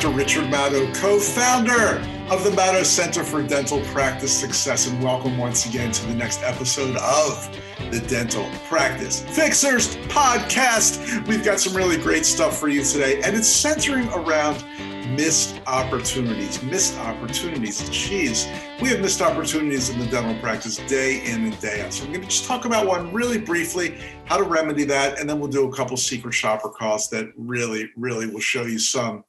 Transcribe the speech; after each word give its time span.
Dr. 0.00 0.16
Richard 0.16 0.44
Madow, 0.44 0.94
co 0.94 1.18
founder 1.18 1.98
of 2.32 2.42
the 2.42 2.48
Madow 2.52 2.86
Center 2.86 3.22
for 3.22 3.42
Dental 3.42 3.82
Practice 3.92 4.32
Success, 4.32 4.86
and 4.86 5.02
welcome 5.04 5.36
once 5.36 5.66
again 5.66 5.92
to 5.92 6.06
the 6.06 6.14
next 6.14 6.42
episode 6.42 6.96
of 6.96 7.58
the 7.90 8.00
Dental 8.08 8.48
Practice 8.66 9.20
Fixers 9.20 9.96
podcast. 10.06 11.28
We've 11.28 11.44
got 11.44 11.60
some 11.60 11.76
really 11.76 11.98
great 11.98 12.24
stuff 12.24 12.58
for 12.58 12.68
you 12.68 12.82
today, 12.82 13.20
and 13.20 13.36
it's 13.36 13.46
centering 13.46 14.08
around 14.14 14.64
missed 15.14 15.60
opportunities. 15.66 16.62
Missed 16.62 16.96
opportunities. 17.00 17.86
Geez, 17.90 18.48
we 18.80 18.88
have 18.88 19.00
missed 19.00 19.20
opportunities 19.20 19.90
in 19.90 19.98
the 19.98 20.06
dental 20.06 20.34
practice 20.40 20.78
day 20.88 21.22
in 21.26 21.44
and 21.44 21.60
day 21.60 21.82
out. 21.82 21.92
So 21.92 22.06
I'm 22.06 22.12
going 22.12 22.22
to 22.22 22.28
just 22.28 22.46
talk 22.46 22.64
about 22.64 22.86
one 22.86 23.12
really 23.12 23.36
briefly, 23.36 23.98
how 24.24 24.38
to 24.38 24.44
remedy 24.44 24.84
that, 24.84 25.20
and 25.20 25.28
then 25.28 25.38
we'll 25.38 25.50
do 25.50 25.68
a 25.68 25.76
couple 25.76 25.98
secret 25.98 26.32
shopper 26.32 26.70
calls 26.70 27.10
that 27.10 27.32
really, 27.36 27.90
really 27.98 28.26
will 28.26 28.40
show 28.40 28.62
you 28.62 28.78
some 28.78 29.24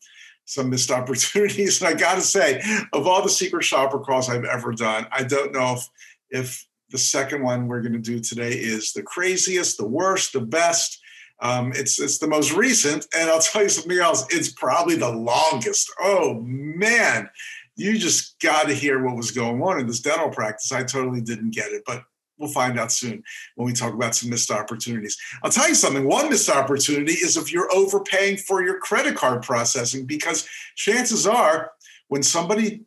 some 0.46 0.70
missed 0.70 0.92
opportunities. 0.92 1.82
And 1.82 1.96
I 1.96 2.00
got 2.00 2.16
to 2.16 2.22
say, 2.22 2.62
of 2.94 3.08
all 3.08 3.22
the 3.22 3.30
secret 3.30 3.64
shopper 3.64 4.00
calls 4.00 4.30
I've 4.30 4.46
ever 4.46 4.74
done, 4.74 5.08
I 5.12 5.24
don't 5.24 5.54
know 5.54 5.74
if 5.74 5.88
if 6.30 6.66
the 6.90 6.98
second 6.98 7.42
one 7.42 7.68
we're 7.68 7.82
going 7.82 7.94
to 7.94 8.00
do 8.00 8.20
today 8.20 8.52
is 8.52 8.94
the 8.94 9.04
craziest, 9.04 9.78
the 9.78 9.88
worst, 9.88 10.34
the 10.34 10.42
best. 10.42 11.00
Um, 11.42 11.72
it's 11.74 12.00
it's 12.00 12.20
the 12.20 12.28
most 12.28 12.54
recent, 12.54 13.08
and 13.18 13.30
I'll 13.30 13.40
tell 13.42 13.64
you 13.64 13.70
something 13.70 13.98
else. 13.98 14.26
It's 14.30 14.52
probably 14.52 14.96
the 14.96 15.12
longest. 15.12 15.92
Oh 16.00 16.40
man, 16.42 17.30
you 17.76 17.98
just 17.98 18.40
got 18.40 18.68
to 18.68 18.74
hear 18.74 19.04
what 19.04 19.16
was 19.16 19.32
going 19.32 19.62
on 19.62 19.80
in 19.80 19.88
this 19.88 20.02
dental 20.02 20.30
practice. 20.30 20.72
I 20.72 20.84
totally 20.84 21.22
didn't 21.22 21.52
get 21.52 21.72
it, 21.72 21.84
but 21.86 22.04
we'll 22.42 22.52
find 22.52 22.80
out 22.80 22.92
soon 22.92 23.24
when 23.56 23.66
we 23.66 23.74
talk 23.74 23.94
about 23.94 24.16
some 24.16 24.30
missed 24.30 24.52
opportunities. 24.52 25.18
I'll 25.44 25.52
tell 25.52 25.70
you 25.70 25.76
something. 25.76 26.08
One 26.08 26.30
missed 26.30 26.50
opportunity 26.50 27.14
is 27.14 27.38
if 27.38 27.54
you're 27.54 27.72
overpaying 27.74 28.38
for 28.38 28.64
your 28.64 28.80
credit 28.80 29.16
card 29.16 29.44
processing, 29.44 30.06
because 30.06 30.50
chances 30.76 31.28
are 31.28 31.72
when 32.08 32.24
somebody 32.24 32.82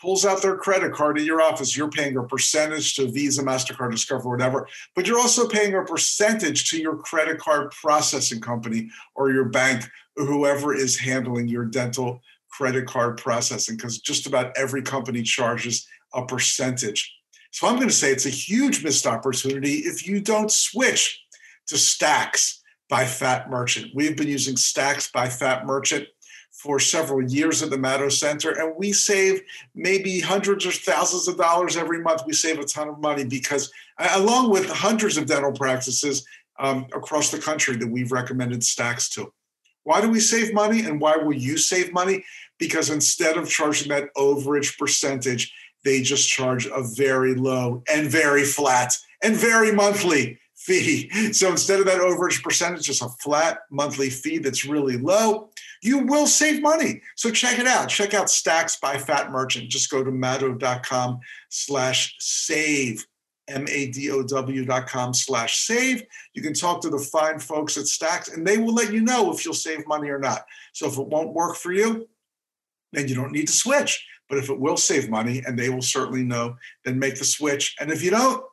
pulls 0.00 0.24
out 0.24 0.40
their 0.40 0.56
credit 0.56 0.92
card 0.92 1.18
at 1.18 1.24
your 1.24 1.40
office, 1.40 1.76
you're 1.76 1.90
paying 1.90 2.16
a 2.16 2.22
percentage 2.22 2.94
to 2.94 3.10
Visa, 3.10 3.42
MasterCard, 3.42 3.90
Discover, 3.90 4.28
whatever, 4.28 4.68
but 4.94 5.06
you're 5.08 5.18
also 5.18 5.48
paying 5.48 5.74
a 5.74 5.82
percentage 5.82 6.70
to 6.70 6.78
your 6.78 6.96
credit 6.98 7.38
card 7.38 7.72
processing 7.72 8.40
company 8.40 8.88
or 9.16 9.32
your 9.32 9.46
bank 9.46 9.84
or 10.16 10.24
whoever 10.24 10.72
is 10.74 10.98
handling 10.98 11.48
your 11.48 11.64
dental 11.64 12.20
credit 12.50 12.86
card 12.86 13.16
processing, 13.16 13.76
because 13.76 13.98
just 13.98 14.26
about 14.26 14.56
every 14.56 14.82
company 14.82 15.22
charges 15.22 15.86
a 16.14 16.24
percentage. 16.24 17.17
So 17.58 17.66
I'm 17.66 17.74
going 17.74 17.88
to 17.88 17.92
say 17.94 18.12
it's 18.12 18.24
a 18.24 18.30
huge 18.30 18.84
missed 18.84 19.04
opportunity 19.04 19.78
if 19.78 20.06
you 20.06 20.20
don't 20.20 20.48
switch 20.48 21.20
to 21.66 21.74
Stax 21.74 22.60
by 22.88 23.02
Fattmerchant. 23.02 23.90
We've 23.96 24.16
been 24.16 24.28
using 24.28 24.54
Stax 24.54 25.12
by 25.12 25.26
Fattmerchant 25.26 26.06
for 26.52 26.78
several 26.78 27.20
years 27.20 27.60
at 27.60 27.70
the 27.70 27.76
Madow 27.76 28.12
Center, 28.12 28.52
and 28.52 28.76
we 28.78 28.92
save 28.92 29.42
maybe 29.74 30.20
hundreds 30.20 30.66
or 30.66 30.70
thousands 30.70 31.26
of 31.26 31.36
dollars 31.36 31.76
every 31.76 32.00
month. 32.00 32.22
We 32.28 32.32
save 32.32 32.60
a 32.60 32.64
ton 32.64 32.90
of 32.90 33.00
money 33.00 33.24
because, 33.24 33.72
along 33.98 34.50
with 34.50 34.70
hundreds 34.70 35.16
of 35.16 35.26
dental 35.26 35.50
practices 35.50 36.24
um, 36.60 36.86
across 36.94 37.32
the 37.32 37.40
country 37.40 37.74
that 37.74 37.90
we've 37.90 38.12
recommended 38.12 38.60
Stax 38.60 39.12
to. 39.14 39.32
Why 39.82 40.00
do 40.00 40.08
we 40.08 40.20
save 40.20 40.54
money 40.54 40.84
and 40.84 41.00
why 41.00 41.16
will 41.16 41.34
you 41.34 41.58
save 41.58 41.92
money? 41.92 42.24
Because 42.58 42.88
instead 42.88 43.36
of 43.36 43.48
charging 43.48 43.88
that 43.88 44.14
overage 44.16 44.78
percentage, 44.78 45.52
they 45.84 46.02
just 46.02 46.28
charge 46.28 46.66
a 46.66 46.82
very 46.96 47.34
low 47.34 47.82
and 47.92 48.08
very 48.08 48.44
flat 48.44 48.96
and 49.22 49.36
very 49.36 49.72
monthly 49.72 50.38
fee. 50.54 51.08
So 51.32 51.50
instead 51.50 51.80
of 51.80 51.86
that 51.86 52.00
overage 52.00 52.42
percentage, 52.42 52.86
just 52.86 53.02
a 53.02 53.08
flat 53.22 53.60
monthly 53.70 54.10
fee 54.10 54.38
that's 54.38 54.66
really 54.66 54.98
low, 54.98 55.50
you 55.82 56.06
will 56.06 56.26
save 56.26 56.60
money. 56.60 57.00
So 57.16 57.30
check 57.30 57.58
it 57.58 57.66
out. 57.66 57.88
Check 57.88 58.12
out 58.12 58.26
Stax 58.26 58.80
by 58.80 58.96
Fattmerchant. 58.96 59.68
Just 59.68 59.90
go 59.90 60.02
to 60.02 60.10
madow.com 60.10 61.20
slash 61.48 62.16
save. 62.18 63.06
M-A-D-O-W 63.48 64.66
dot 64.66 64.86
com 64.86 65.14
slash 65.14 65.60
save. 65.60 66.04
You 66.34 66.42
can 66.42 66.52
talk 66.52 66.82
to 66.82 66.90
the 66.90 66.98
fine 66.98 67.38
folks 67.38 67.78
at 67.78 67.84
Stax 67.84 68.34
and 68.34 68.46
they 68.46 68.58
will 68.58 68.74
let 68.74 68.92
you 68.92 69.00
know 69.00 69.32
if 69.32 69.42
you'll 69.42 69.54
save 69.54 69.86
money 69.86 70.10
or 70.10 70.18
not. 70.18 70.44
So 70.74 70.86
if 70.86 70.98
it 70.98 71.06
won't 71.06 71.32
work 71.32 71.56
for 71.56 71.72
you, 71.72 72.06
then 72.92 73.08
you 73.08 73.14
don't 73.14 73.32
need 73.32 73.46
to 73.46 73.52
switch. 73.54 74.06
But 74.28 74.38
if 74.38 74.50
it 74.50 74.58
will 74.58 74.76
save 74.76 75.08
money 75.08 75.42
and 75.46 75.58
they 75.58 75.70
will 75.70 75.82
certainly 75.82 76.22
know, 76.22 76.56
then 76.84 76.98
make 76.98 77.18
the 77.18 77.24
switch. 77.24 77.76
And 77.80 77.90
if 77.90 78.02
you 78.02 78.10
don't, 78.10 78.44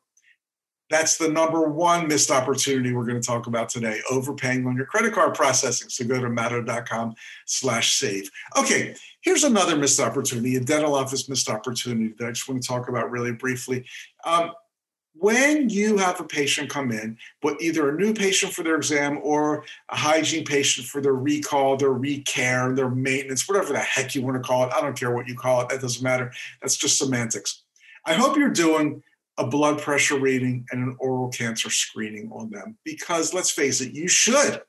that's 0.90 1.18
the 1.18 1.28
number 1.28 1.68
one 1.68 2.08
missed 2.08 2.30
opportunity 2.30 2.94
we're 2.94 3.06
going 3.06 3.20
to 3.20 3.26
talk 3.26 3.48
about 3.48 3.70
today, 3.70 4.02
overpaying 4.12 4.68
on 4.68 4.76
your 4.76 4.86
credit 4.86 5.14
card 5.14 5.34
processing. 5.34 5.90
So 5.90 6.06
go 6.06 6.22
to 6.22 6.28
madow.com 6.28 7.16
slash 7.46 7.98
save. 7.98 8.30
Okay, 8.56 8.96
here's 9.22 9.44
another 9.44 9.76
missed 9.76 10.00
opportunity, 10.00 10.56
a 10.58 10.60
dental 10.60 10.94
office 10.94 11.28
missed 11.28 11.50
opportunity 11.50 12.14
that 12.20 12.28
I 12.28 12.32
just 12.32 12.48
want 12.48 12.62
to 12.62 12.68
talk 12.68 12.88
about 12.88 13.10
really 13.10 13.32
briefly. 13.32 13.86
Um, 14.26 14.52
when 15.18 15.70
you 15.70 15.98
have 15.98 16.20
a 16.20 16.26
patient 16.26 16.70
come 16.70 16.92
in, 16.92 17.18
but 17.42 17.62
either 17.62 17.90
a 17.90 17.98
new 17.98 18.14
patient 18.14 18.54
for 18.54 18.64
their 18.64 18.76
exam 18.76 19.20
or 19.24 19.64
a 19.90 19.96
hygiene 19.96 20.44
patient 20.44 20.88
for 20.88 21.02
their 21.02 21.16
recall, 21.16 21.78
their 21.78 21.94
recare, 21.94 22.76
their 22.76 22.90
maintenance, 22.90 23.48
whatever 23.48 23.74
the 23.74 23.80
heck 23.80 24.14
you 24.14 24.22
want 24.22 24.36
to 24.36 24.46
call 24.46 24.66
it, 24.66 24.74
I 24.74 24.82
don't 24.82 24.98
care 24.98 25.12
what 25.12 25.28
you 25.28 25.36
call 25.36 25.62
it, 25.62 25.70
that 25.70 25.82
doesn't 25.82 26.04
matter. 26.04 26.32
That's 26.62 26.78
just 26.78 26.98
semantics. 26.98 27.64
I 28.06 28.14
hope 28.14 28.38
you're 28.38 28.50
doing 28.50 29.02
a 29.38 29.48
blood 29.48 29.82
pressure 29.82 30.20
reading 30.20 30.66
and 30.72 30.82
an 30.82 30.96
oral 31.00 31.30
cancer 31.30 31.70
screening 31.70 32.30
on 32.32 32.50
them 32.50 32.78
because 32.84 33.34
let's 33.34 33.52
face 33.52 33.82
it, 33.82 33.94
you 33.94 34.08
should. 34.08 34.62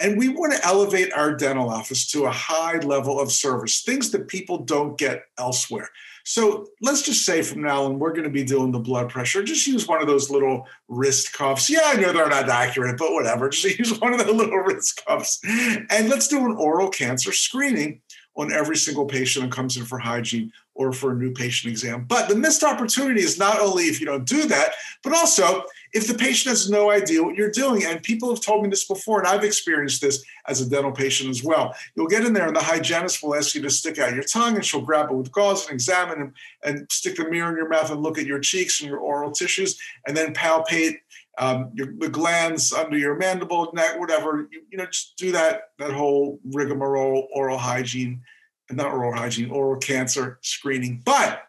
And 0.00 0.18
we 0.18 0.28
want 0.28 0.52
to 0.52 0.64
elevate 0.64 1.12
our 1.12 1.36
dental 1.36 1.70
office 1.70 2.06
to 2.08 2.24
a 2.24 2.30
high 2.30 2.78
level 2.78 3.20
of 3.20 3.30
service, 3.30 3.82
things 3.82 4.10
that 4.10 4.28
people 4.28 4.58
don't 4.58 4.98
get 4.98 5.22
elsewhere. 5.38 5.88
So 6.24 6.68
let's 6.80 7.02
just 7.02 7.24
say 7.24 7.42
from 7.42 7.62
now 7.62 7.84
on, 7.84 7.98
we're 7.98 8.12
going 8.12 8.24
to 8.24 8.30
be 8.30 8.44
doing 8.44 8.72
the 8.72 8.78
blood 8.78 9.10
pressure. 9.10 9.42
Just 9.42 9.66
use 9.66 9.86
one 9.86 10.00
of 10.00 10.08
those 10.08 10.30
little 10.30 10.66
wrist 10.88 11.32
cuffs. 11.34 11.68
Yeah, 11.68 11.82
I 11.84 11.96
know 11.96 12.12
they're 12.12 12.28
not 12.28 12.48
accurate, 12.48 12.96
but 12.98 13.12
whatever. 13.12 13.50
Just 13.50 13.78
use 13.78 14.00
one 14.00 14.14
of 14.14 14.26
the 14.26 14.32
little 14.32 14.58
wrist 14.58 15.02
cuffs. 15.06 15.38
And 15.44 16.08
let's 16.08 16.28
do 16.28 16.38
an 16.38 16.56
oral 16.56 16.88
cancer 16.88 17.30
screening 17.32 18.00
on 18.36 18.52
every 18.52 18.76
single 18.76 19.06
patient 19.06 19.44
who 19.44 19.50
comes 19.50 19.76
in 19.76 19.84
for 19.84 19.98
hygiene 19.98 20.52
or 20.74 20.92
for 20.92 21.12
a 21.12 21.14
new 21.14 21.32
patient 21.32 21.70
exam. 21.70 22.04
But 22.04 22.28
the 22.28 22.34
missed 22.34 22.64
opportunity 22.64 23.22
is 23.22 23.38
not 23.38 23.60
only 23.60 23.84
if 23.84 24.00
you 24.00 24.06
don't 24.06 24.26
do 24.26 24.46
that, 24.46 24.70
but 25.04 25.12
also 25.12 25.62
if 25.92 26.08
the 26.08 26.14
patient 26.14 26.50
has 26.50 26.68
no 26.68 26.90
idea 26.90 27.22
what 27.22 27.36
you're 27.36 27.52
doing. 27.52 27.84
And 27.84 28.02
people 28.02 28.28
have 28.30 28.40
told 28.40 28.64
me 28.64 28.68
this 28.68 28.84
before, 28.84 29.20
and 29.20 29.28
I've 29.28 29.44
experienced 29.44 30.00
this 30.00 30.24
as 30.48 30.60
a 30.60 30.68
dental 30.68 30.90
patient 30.90 31.30
as 31.30 31.44
well. 31.44 31.72
You'll 31.94 32.08
get 32.08 32.24
in 32.24 32.32
there, 32.32 32.48
and 32.48 32.56
the 32.56 32.60
hygienist 32.60 33.22
will 33.22 33.36
ask 33.36 33.54
you 33.54 33.62
to 33.62 33.70
stick 33.70 34.00
out 34.00 34.14
your 34.14 34.24
tongue, 34.24 34.56
and 34.56 34.64
she'll 34.64 34.80
grab 34.80 35.10
it 35.10 35.14
with 35.14 35.30
gauze 35.30 35.66
and 35.66 35.74
examine 35.74 36.20
and, 36.20 36.32
and 36.64 36.90
stick 36.90 37.14
the 37.14 37.30
mirror 37.30 37.50
in 37.50 37.56
your 37.56 37.68
mouth 37.68 37.92
and 37.92 38.02
look 38.02 38.18
at 38.18 38.26
your 38.26 38.40
cheeks 38.40 38.80
and 38.80 38.90
your 38.90 38.98
oral 38.98 39.30
tissues, 39.30 39.78
and 40.08 40.16
then 40.16 40.34
palpate 40.34 40.96
um, 41.38 41.70
your, 41.74 41.88
the 41.98 42.08
glands 42.08 42.72
under 42.72 42.96
your 42.96 43.16
mandible, 43.16 43.70
neck, 43.74 43.98
whatever. 43.98 44.48
You, 44.50 44.62
you 44.70 44.78
know, 44.78 44.86
just 44.86 45.16
do 45.16 45.32
that 45.32 45.70
that 45.78 45.92
whole 45.92 46.40
rigmarole, 46.52 47.28
oral 47.34 47.58
hygiene 47.58 48.22
and 48.68 48.78
not 48.78 48.92
oral 48.92 49.14
hygiene, 49.14 49.50
oral 49.50 49.80
cancer 49.80 50.38
screening. 50.42 51.02
But 51.04 51.42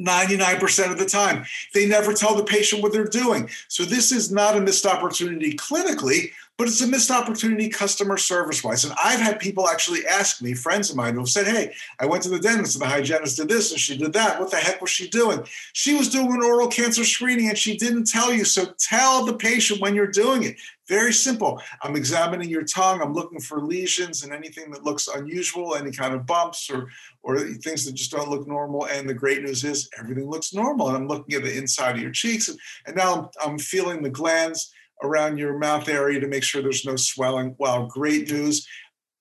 99% 0.00 0.92
of 0.92 0.98
the 0.98 1.06
time, 1.06 1.44
they 1.74 1.86
never 1.86 2.12
tell 2.12 2.34
the 2.34 2.44
patient 2.44 2.82
what 2.82 2.92
they're 2.92 3.04
doing. 3.04 3.50
So 3.68 3.84
this 3.84 4.12
is 4.12 4.30
not 4.30 4.56
a 4.56 4.60
missed 4.60 4.86
opportunity 4.86 5.54
clinically, 5.54 6.30
but 6.58 6.66
it's 6.66 6.80
a 6.80 6.86
missed 6.88 7.12
opportunity 7.12 7.68
customer 7.68 8.16
service 8.16 8.64
wise. 8.64 8.84
And 8.84 8.92
I've 9.02 9.20
had 9.20 9.38
people 9.38 9.68
actually 9.68 10.04
ask 10.04 10.42
me, 10.42 10.54
friends 10.54 10.90
of 10.90 10.96
mine 10.96 11.14
who 11.14 11.20
have 11.20 11.28
said, 11.28 11.46
Hey, 11.46 11.72
I 12.00 12.06
went 12.06 12.24
to 12.24 12.28
the 12.28 12.40
dentist 12.40 12.74
and 12.74 12.82
the 12.82 12.88
hygienist 12.88 13.36
did 13.36 13.48
this 13.48 13.70
and 13.70 13.80
she 13.80 13.96
did 13.96 14.12
that. 14.14 14.40
What 14.40 14.50
the 14.50 14.56
heck 14.56 14.80
was 14.80 14.90
she 14.90 15.08
doing? 15.08 15.46
She 15.72 15.94
was 15.94 16.08
doing 16.08 16.32
an 16.32 16.42
oral 16.42 16.66
cancer 16.66 17.04
screening 17.04 17.48
and 17.48 17.56
she 17.56 17.76
didn't 17.76 18.08
tell 18.08 18.32
you. 18.32 18.44
So 18.44 18.74
tell 18.76 19.24
the 19.24 19.34
patient 19.34 19.80
when 19.80 19.94
you're 19.94 20.08
doing 20.08 20.42
it. 20.42 20.56
Very 20.88 21.12
simple. 21.12 21.62
I'm 21.82 21.94
examining 21.94 22.48
your 22.48 22.64
tongue. 22.64 23.02
I'm 23.02 23.12
looking 23.12 23.40
for 23.40 23.60
lesions 23.60 24.24
and 24.24 24.32
anything 24.32 24.70
that 24.72 24.84
looks 24.84 25.06
unusual, 25.06 25.76
any 25.76 25.92
kind 25.92 26.12
of 26.12 26.26
bumps 26.26 26.68
or 26.70 26.88
or 27.22 27.38
things 27.38 27.84
that 27.84 27.92
just 27.92 28.10
don't 28.10 28.30
look 28.30 28.48
normal. 28.48 28.86
And 28.86 29.08
the 29.08 29.14
great 29.14 29.42
news 29.42 29.64
is 29.64 29.88
everything 29.98 30.28
looks 30.28 30.54
normal. 30.54 30.88
And 30.88 30.96
I'm 30.96 31.06
looking 31.06 31.36
at 31.36 31.44
the 31.44 31.56
inside 31.56 31.96
of 31.96 32.00
your 32.00 32.10
cheeks, 32.10 32.48
and, 32.48 32.58
and 32.86 32.96
now 32.96 33.14
I'm, 33.14 33.50
I'm 33.50 33.58
feeling 33.58 34.02
the 34.02 34.08
glands 34.08 34.72
around 35.02 35.38
your 35.38 35.58
mouth 35.58 35.88
area 35.88 36.20
to 36.20 36.28
make 36.28 36.42
sure 36.42 36.62
there's 36.62 36.84
no 36.84 36.96
swelling. 36.96 37.54
Wow, 37.58 37.86
great 37.86 38.30
news. 38.30 38.66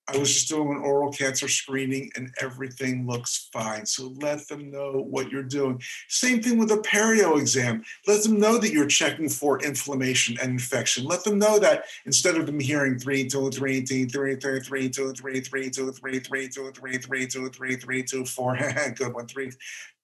I 0.10 0.18
was 0.18 0.34
just 0.34 0.48
doing 0.48 0.70
an 0.70 0.84
oral 0.84 1.12
cancer 1.12 1.50
screening 1.50 2.10
and 2.16 2.34
everything 2.42 3.06
looks 3.06 3.50
fine. 3.52 3.86
So 3.86 4.14
let 4.22 4.48
them 4.48 4.72
know 4.72 5.06
what 5.10 5.30
you're 5.30 5.44
doing. 5.44 5.82
Same 6.08 6.42
thing 6.42 6.58
with 6.58 6.72
a 6.72 6.78
perio 6.78 7.38
exam. 7.38 7.84
Let 8.08 8.24
them 8.24 8.40
know 8.40 8.58
that 8.58 8.72
you're 8.72 8.88
checking 8.88 9.28
for 9.28 9.62
inflammation 9.62 10.38
and 10.42 10.52
infection. 10.52 11.04
Let 11.04 11.26
them 11.26 11.38
know 11.38 11.60
that 11.60 11.86
instead 12.06 12.38
of 12.38 12.46
them 12.46 12.60
hearing 12.60 12.98
3, 12.98 13.28
2, 13.28 13.52
3, 13.52 13.86
3, 13.86 14.06
3, 14.06 14.36
3, 14.36 14.60
3, 14.62 14.90
2, 14.90 15.14
3, 15.14 15.40
3, 15.42 15.70
2, 15.70 15.92
3, 15.92 16.20
3, 16.20 16.50
2, 16.50 16.72
3, 16.72 16.98
3, 16.98 17.28
2, 17.28 17.50
3, 17.50 17.76
3, 17.76 18.04
2, 18.04 18.26
4, 18.26 18.58
good 18.96 19.14
one, 19.14 19.28
3. 19.28 19.52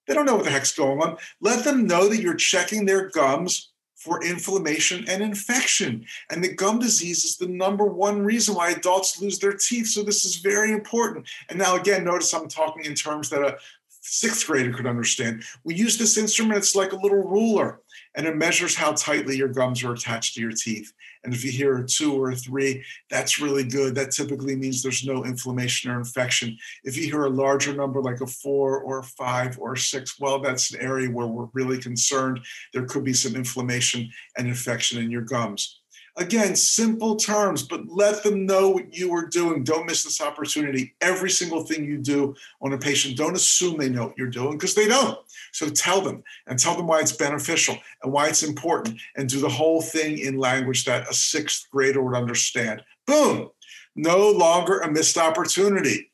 They 0.06 0.14
don't 0.14 0.26
know 0.26 0.36
what 0.36 0.44
the 0.44 0.52
heck's 0.52 0.76
going 0.76 1.02
on. 1.02 1.18
Let 1.40 1.64
them 1.64 1.88
know 1.88 2.10
that 2.10 2.20
you're 2.20 2.36
checking 2.36 2.86
their 2.86 3.10
gums 3.10 3.73
for 4.04 4.22
inflammation 4.24 5.06
and 5.08 5.24
infection. 5.24 6.06
And 6.30 6.44
the 6.44 6.54
gum 6.54 6.80
disease 6.80 7.24
is 7.24 7.38
the 7.38 7.48
number 7.48 7.86
one 7.86 8.22
reason 8.22 8.56
why 8.56 8.72
adults 8.72 9.22
lose 9.22 9.40
their 9.40 9.54
teeth. 9.54 9.88
So 9.88 10.04
this 10.04 10.26
is 10.26 10.38
very 10.38 10.74
important. 10.74 11.30
And 11.48 11.58
now, 11.58 11.78
again, 11.78 12.04
notice 12.04 12.34
I'm 12.34 12.50
talking 12.50 12.84
in 12.84 12.96
terms 12.96 13.30
that 13.30 13.42
a 13.42 13.58
sixth 14.04 14.46
grader 14.46 14.74
could 14.74 14.86
understand. 14.86 15.44
We 15.64 15.76
use 15.76 15.98
this 15.98 16.18
instrument, 16.18 16.58
it's 16.58 16.76
like 16.76 16.92
a 16.92 16.98
little 16.98 17.24
ruler, 17.24 17.80
and 18.16 18.28
it 18.28 18.36
measures 18.36 18.76
how 18.76 18.92
tightly 18.92 19.38
your 19.38 19.48
gums 19.48 19.84
are 19.84 19.94
attached 19.94 20.36
to 20.36 20.42
your 20.42 20.52
teeth. 20.52 20.92
And 21.24 21.34
if 21.34 21.46
you 21.46 21.52
hear 21.52 21.78
a 21.78 21.88
two 21.88 22.14
or 22.14 22.32
a 22.32 22.36
three, 22.36 22.84
that's 23.10 23.40
really 23.40 23.64
good. 23.64 23.96
That 23.96 24.12
typically 24.12 24.58
means 24.58 24.84
there's 24.84 25.06
no 25.06 25.24
inflammation 25.24 25.90
or 25.90 25.98
infection. 25.98 26.58
If 26.84 26.98
you 26.98 27.06
hear 27.06 27.24
a 27.24 27.30
larger 27.30 27.74
number 27.74 28.02
like 28.02 28.20
a 28.20 28.28
four 28.28 28.82
or 28.82 29.00
a 29.00 29.04
five 29.04 29.58
or 29.58 29.74
a 29.74 29.78
six, 29.78 30.20
well, 30.20 30.40
that's 30.40 30.74
an 30.74 30.82
area 30.82 31.10
where 31.10 31.28
we're 31.28 31.48
really 31.54 31.78
concerned. 31.78 32.42
There 32.74 32.86
could 32.86 33.06
be 33.06 33.14
some 33.14 33.36
inflammation 33.36 34.10
and 34.38 34.48
infection 34.48 35.02
in 35.02 35.10
your 35.10 35.22
gums. 35.22 35.83
Again, 36.16 36.56
simple 36.56 37.16
terms, 37.16 37.64
but 37.64 37.88
let 37.88 38.22
them 38.22 38.46
know 38.46 38.70
what 38.70 38.94
you 38.96 39.12
are 39.16 39.26
doing. 39.26 39.64
Don't 39.64 39.88
miss 39.88 40.04
this 40.04 40.22
opportunity. 40.22 40.94
Every 41.02 41.32
single 41.32 41.64
thing 41.64 41.86
you 41.86 41.98
do 41.98 42.36
on 42.62 42.74
a 42.74 42.78
patient, 42.78 43.18
don't 43.18 43.36
assume 43.36 43.78
they 43.78 43.90
know 43.90 44.08
what 44.08 44.18
you're 44.18 44.28
doing 44.28 44.52
because 44.52 44.76
they 44.76 44.88
don't. 44.88 45.18
So 45.54 45.70
tell 45.70 46.02
them 46.02 46.24
and 46.46 46.60
tell 46.60 46.76
them 46.76 46.86
why 46.86 47.00
it's 47.00 47.14
beneficial 47.14 47.78
and 48.04 48.14
why 48.14 48.28
it's 48.28 48.44
important 48.44 49.00
and 49.16 49.28
do 49.28 49.40
the 49.40 49.50
whole 49.50 49.82
thing 49.82 50.20
in 50.20 50.38
language 50.38 50.86
that 50.86 51.10
a 51.10 51.14
sixth 51.16 51.68
grader 51.72 52.04
would 52.04 52.16
understand. 52.16 52.84
Boom, 53.08 53.50
no 53.96 54.30
longer 54.30 54.82
a 54.82 54.92
missed 54.92 55.18
opportunity. 55.18 56.12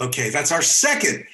Okay, 0.00 0.30
that's 0.30 0.52
our 0.52 0.62
second 0.62 1.26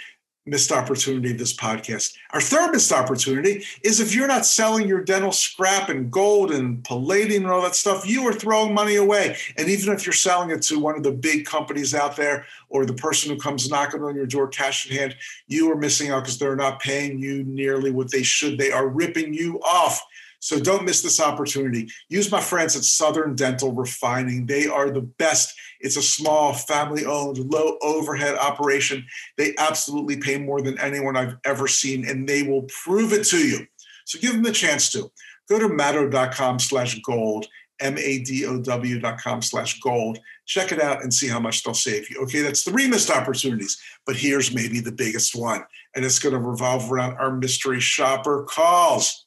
missed 0.45 0.73
opportunity 0.73 1.31
of 1.31 1.39
this 1.39 1.55
podcast. 1.55 2.17
Our 2.33 2.41
third 2.41 2.73
missed 2.73 2.93
opportunity 2.93 3.65
is 3.83 4.01
if 4.01 4.15
you're 4.15 4.27
not 4.27 4.45
selling 4.45 4.89
your 4.89 5.05
dental 5.05 5.31
scrap 5.31 5.89
and 5.89 6.11
gold 6.11 6.51
and 6.51 6.83
palladium 6.83 7.45
and 7.45 7.53
all 7.53 7.63
that 7.63 7.77
stuff, 7.77 8.09
you 8.09 8.27
are 8.27 8.33
throwing 8.33 8.75
money 8.75 8.97
away. 8.97 9.37
And 9.57 9.69
even 9.69 9.95
if 9.95 10.05
you're 10.05 10.13
selling 10.13 10.51
it 10.51 10.63
to 10.63 10.81
one 10.81 10.97
of 10.97 11.05
the 11.05 11.13
big 11.13 11.47
companies 11.47 11.95
out 11.95 12.17
there 12.17 12.45
or 12.69 12.85
the 12.85 12.95
person 12.95 13.31
who 13.31 13.39
comes 13.39 13.71
knocking 13.71 14.03
on 14.03 14.17
your 14.17 14.27
door 14.27 14.49
cash 14.49 14.91
in 14.91 14.97
hand, 14.97 15.17
you 15.47 15.71
are 15.71 15.77
missing 15.77 16.11
out 16.11 16.25
because 16.25 16.39
they're 16.39 16.57
not 16.57 16.81
paying 16.81 17.21
you 17.21 17.45
nearly 17.45 17.93
what 17.93 18.11
they 18.11 18.25
should. 18.25 18.59
They 18.59 18.73
are 18.73 18.89
ripping 18.89 19.33
you 19.33 19.61
off. 19.61 20.05
So 20.43 20.59
don't 20.59 20.85
miss 20.85 21.03
this 21.03 21.21
opportunity. 21.21 21.89
Use 22.09 22.29
my 22.33 22.41
friends 22.41 22.75
at 22.75 22.83
Southern 22.83 23.37
Dental 23.37 23.73
Refining. 23.73 24.45
They 24.45 24.67
are 24.67 24.91
the 24.91 25.03
best. 25.03 25.55
It's 25.79 25.97
a 25.97 26.03
small, 26.03 26.53
family 26.53 27.07
owned, 27.07 27.39
low 27.39 27.79
overhead 27.81 28.35
operation. 28.35 29.07
They 29.39 29.55
absolutely 29.57 30.17
pay 30.17 30.39
more 30.39 30.61
than 30.61 30.81
anyone 30.81 31.17
I've 31.17 31.37
ever 31.45 31.69
seen, 31.69 32.05
and 32.05 32.29
they 32.29 32.43
will 32.43 32.65
prove 32.85 33.13
it 33.13 33.25
to 33.27 33.39
you. 33.39 33.65
So 34.05 34.19
give 34.19 34.33
them 34.33 34.43
the 34.43 34.51
chance 34.51 34.91
to. 34.93 35.13
Go 35.49 35.61
to 35.61 35.69
madow.com 35.69 36.59
slash 36.59 36.99
gold, 37.03 37.47
M-A-D-O-W 37.79 38.99
dot 38.99 39.21
com 39.21 39.43
slash 39.43 39.79
gold. 39.79 40.19
Check 40.47 40.73
it 40.73 40.83
out 40.83 41.05
and 41.05 41.15
see 41.15 41.29
how 41.29 41.39
much 41.39 41.63
they'll 41.63 41.73
save 41.73 42.11
you. 42.11 42.21
Okay, 42.25 42.43
that's 42.43 42.65
three 42.65 42.89
missed 42.89 43.11
opportunities, 43.11 43.81
but 44.05 44.17
here's 44.17 44.53
maybe 44.53 44.81
the 44.81 44.91
biggest 44.91 45.37
one. 45.37 45.63
And 45.95 46.05
it's 46.05 46.19
going 46.19 46.35
to 46.35 46.41
revolve 46.41 46.91
around 46.91 47.15
our 47.19 47.31
mystery 47.31 47.79
shopper 47.79 48.43
calls 48.43 49.27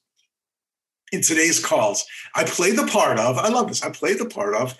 in 1.12 1.22
today's 1.22 1.64
calls. 1.64 2.06
I 2.36 2.44
play 2.44 2.72
the 2.72 2.88
part 2.88 3.20
of, 3.20 3.38
I 3.38 3.50
love 3.50 3.68
this, 3.68 3.84
I 3.84 3.90
play 3.90 4.14
the 4.14 4.26
part 4.26 4.56
of, 4.56 4.78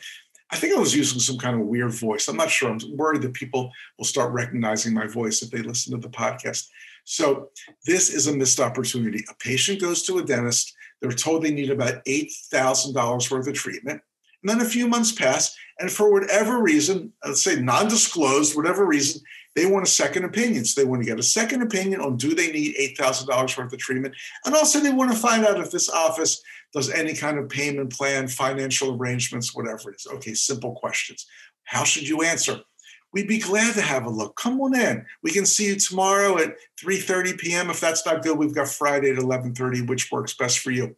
I 0.52 0.58
think 0.58 0.76
I 0.76 0.80
was 0.80 0.96
using 0.96 1.20
some 1.20 1.38
kind 1.38 1.60
of 1.60 1.68
weird 1.68 1.94
voice. 1.94 2.28
I'm 2.28 2.38
not 2.38 2.52
sure. 2.52 2.70
I'm 2.70 2.80
worried 2.96 3.24
that 3.24 3.34
people 3.34 3.72
will 3.98 4.06
start 4.06 4.32
recognizing 4.32 4.94
my 4.94 5.08
voice 5.08 5.42
if 5.42 5.50
they 5.50 5.62
listen 5.62 5.94
to 5.94 6.00
the 6.00 6.14
podcast. 6.14 6.68
So, 7.04 7.50
this 7.86 8.10
is 8.10 8.28
a 8.28 8.34
missed 8.34 8.60
opportunity. 8.60 9.24
A 9.30 9.36
patient 9.36 9.82
goes 9.82 10.04
to 10.04 10.20
a 10.20 10.24
dentist, 10.24 10.74
they're 11.02 11.12
told 11.12 11.44
they 11.44 11.52
need 11.52 11.70
about 11.70 12.04
$8,000 12.06 13.32
worth 13.32 13.48
of 13.48 13.54
treatment. 13.54 14.02
And 14.42 14.50
then 14.50 14.66
a 14.66 14.70
few 14.70 14.88
months 14.88 15.12
pass, 15.12 15.56
and 15.80 15.92
for 15.92 16.12
whatever 16.12 16.62
reason, 16.62 17.12
let's 17.26 17.44
say 17.44 17.60
non 17.60 17.88
disclosed, 17.88 18.56
whatever 18.56 18.86
reason, 18.86 19.22
they 19.56 19.66
want 19.66 19.88
a 19.88 19.90
second 19.90 20.26
opinion. 20.26 20.66
So 20.66 20.82
they 20.82 20.88
want 20.88 21.02
to 21.02 21.08
get 21.08 21.20
a 21.20 21.24
second 21.24 21.62
opinion 21.62 22.02
on 22.02 22.18
do 22.18 22.36
they 22.36 22.52
need 22.52 22.76
$8,000 22.98 23.58
worth 23.58 23.74
of 23.74 23.80
treatment? 23.80 24.16
And 24.46 24.54
also 24.54 24.80
they 24.80 24.92
want 24.92 25.12
to 25.12 25.18
find 25.18 25.46
out 25.46 25.60
if 25.60 25.72
this 25.72 25.90
office 25.90 26.42
does 26.74 26.92
any 26.92 27.14
kind 27.14 27.40
of 27.40 27.50
payment 27.50 27.92
plan, 27.94 28.28
financial 28.28 28.96
arrangements, 28.96 29.56
whatever 29.56 29.92
it 29.92 29.96
is. 29.96 30.08
Okay, 30.16 30.34
simple 30.34 30.74
questions. 30.76 31.26
How 31.64 31.84
should 31.84 32.08
you 32.08 32.22
answer? 32.22 32.60
We'd 33.14 33.30
be 33.30 33.40
glad 33.40 33.76
to 33.76 33.82
have 33.82 34.06
a 34.06 34.10
look. 34.10 34.36
Come 34.36 34.60
on 34.60 34.76
in. 34.76 35.06
We 35.24 35.32
can 35.32 35.46
see 35.46 35.68
you 35.68 35.76
tomorrow 35.78 36.38
at 36.38 36.58
3:30 36.84 37.38
p.m. 37.38 37.70
If 37.70 37.80
that's 37.80 38.06
not 38.06 38.24
good, 38.24 38.38
we've 38.38 38.54
got 38.54 38.68
Friday 38.68 39.12
at 39.12 39.16
11:30, 39.16 39.88
which 39.88 40.12
works 40.12 40.34
best 40.34 40.60
for 40.60 40.72
you. 40.72 40.98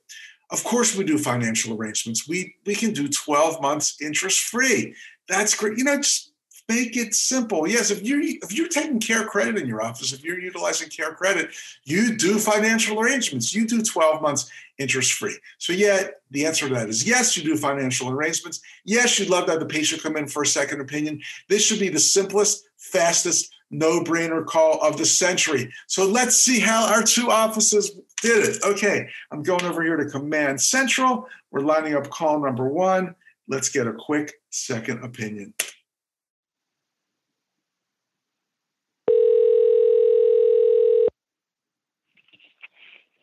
Of 0.49 0.63
course, 0.63 0.95
we 0.95 1.03
do 1.03 1.19
financial 1.19 1.77
arrangements. 1.77 2.27
We 2.27 2.55
we 2.65 2.73
can 2.73 2.91
do 2.91 3.07
12 3.07 3.61
months 3.61 3.97
interest 4.01 4.39
free. 4.39 4.95
That's 5.29 5.53
great. 5.53 5.77
You 5.77 5.83
know, 5.83 5.97
just 5.97 6.33
make 6.67 6.97
it 6.97 7.13
simple. 7.13 7.67
Yes, 7.67 7.91
if 7.91 8.03
you're 8.03 8.21
if 8.21 8.53
you're 8.53 8.67
taking 8.67 8.99
care 8.99 9.25
credit 9.25 9.57
in 9.57 9.67
your 9.67 9.81
office, 9.81 10.13
if 10.13 10.23
you're 10.23 10.39
utilizing 10.39 10.89
care 10.89 11.13
credit, 11.13 11.51
you 11.83 12.17
do 12.17 12.39
financial 12.39 12.99
arrangements. 12.99 13.53
You 13.53 13.65
do 13.65 13.81
12 13.81 14.21
months 14.21 14.51
interest 14.77 15.13
free. 15.13 15.37
So 15.57 15.73
yeah, 15.73 16.07
the 16.31 16.45
answer 16.45 16.67
to 16.67 16.73
that 16.75 16.89
is 16.89 17.07
yes, 17.07 17.37
you 17.37 17.43
do 17.43 17.55
financial 17.55 18.09
arrangements. 18.09 18.61
Yes, 18.83 19.17
you'd 19.17 19.29
love 19.29 19.45
to 19.45 19.51
have 19.51 19.59
the 19.59 19.65
patient 19.65 20.03
come 20.03 20.17
in 20.17 20.27
for 20.27 20.43
a 20.43 20.47
second 20.47 20.81
opinion. 20.81 21.21
This 21.47 21.65
should 21.65 21.79
be 21.79 21.89
the 21.89 21.99
simplest, 21.99 22.67
fastest, 22.77 23.53
no-brainer 23.69 24.45
call 24.45 24.79
of 24.81 24.97
the 24.97 25.05
century. 25.05 25.71
So 25.87 26.07
let's 26.07 26.37
see 26.37 26.59
how 26.59 26.87
our 26.87 27.03
two 27.03 27.31
offices 27.31 27.91
did 28.21 28.45
it. 28.45 28.63
Okay, 28.63 29.09
I'm 29.31 29.43
going 29.43 29.63
over 29.63 29.83
here 29.83 29.97
to 29.97 30.09
Command 30.09 30.61
Central. 30.61 31.27
We're 31.51 31.61
lining 31.61 31.95
up 31.95 32.09
call 32.09 32.39
number 32.39 32.67
one. 32.67 33.15
Let's 33.47 33.69
get 33.69 33.87
a 33.87 33.93
quick 33.93 34.33
second 34.49 35.03
opinion. 35.03 35.53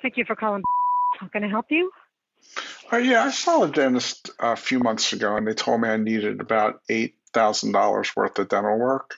Thank 0.05 0.19
you 0.19 0.27
for 0.27 0.37
calling. 0.37 0.63
How 1.19 1.29
can 1.29 1.45
I 1.45 1.49
help 1.49 1.71
you? 1.71 1.91
Uh, 2.93 2.99
yeah, 2.99 3.25
I 3.25 3.31
saw 3.31 3.63
a 3.63 3.71
dentist 3.71 4.29
a 4.39 4.55
few 4.55 4.79
months 4.79 5.15
ago, 5.15 5.35
and 5.35 5.47
they 5.49 5.55
told 5.55 5.81
me 5.81 5.89
I 5.89 5.97
needed 5.97 6.43
about 6.43 6.83
eight 6.91 7.15
thousand 7.33 7.73
dollars 7.73 8.15
worth 8.15 8.39
of 8.39 8.51
dental 8.51 8.79
work, 8.79 9.17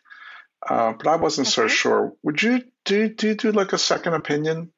uh, 0.65 0.93
but 0.93 1.09
I 1.09 1.17
wasn't 1.17 1.49
okay. 1.49 1.55
so 1.55 1.67
sure. 1.67 2.13
Would 2.23 2.41
you 2.41 2.63
do 2.85 3.09
do 3.09 3.27
you 3.27 3.35
do 3.35 3.51
like 3.51 3.73
a 3.73 3.79
second 3.79 4.15
opinion? 4.15 4.71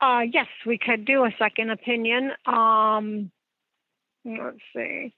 Uh, 0.00 0.22
yes, 0.32 0.46
we 0.64 0.78
could 0.78 1.04
do 1.04 1.24
a 1.24 1.34
second 1.36 1.70
opinion. 1.70 2.30
Um, 2.46 3.32
let's 4.24 4.58
see. 4.72 5.12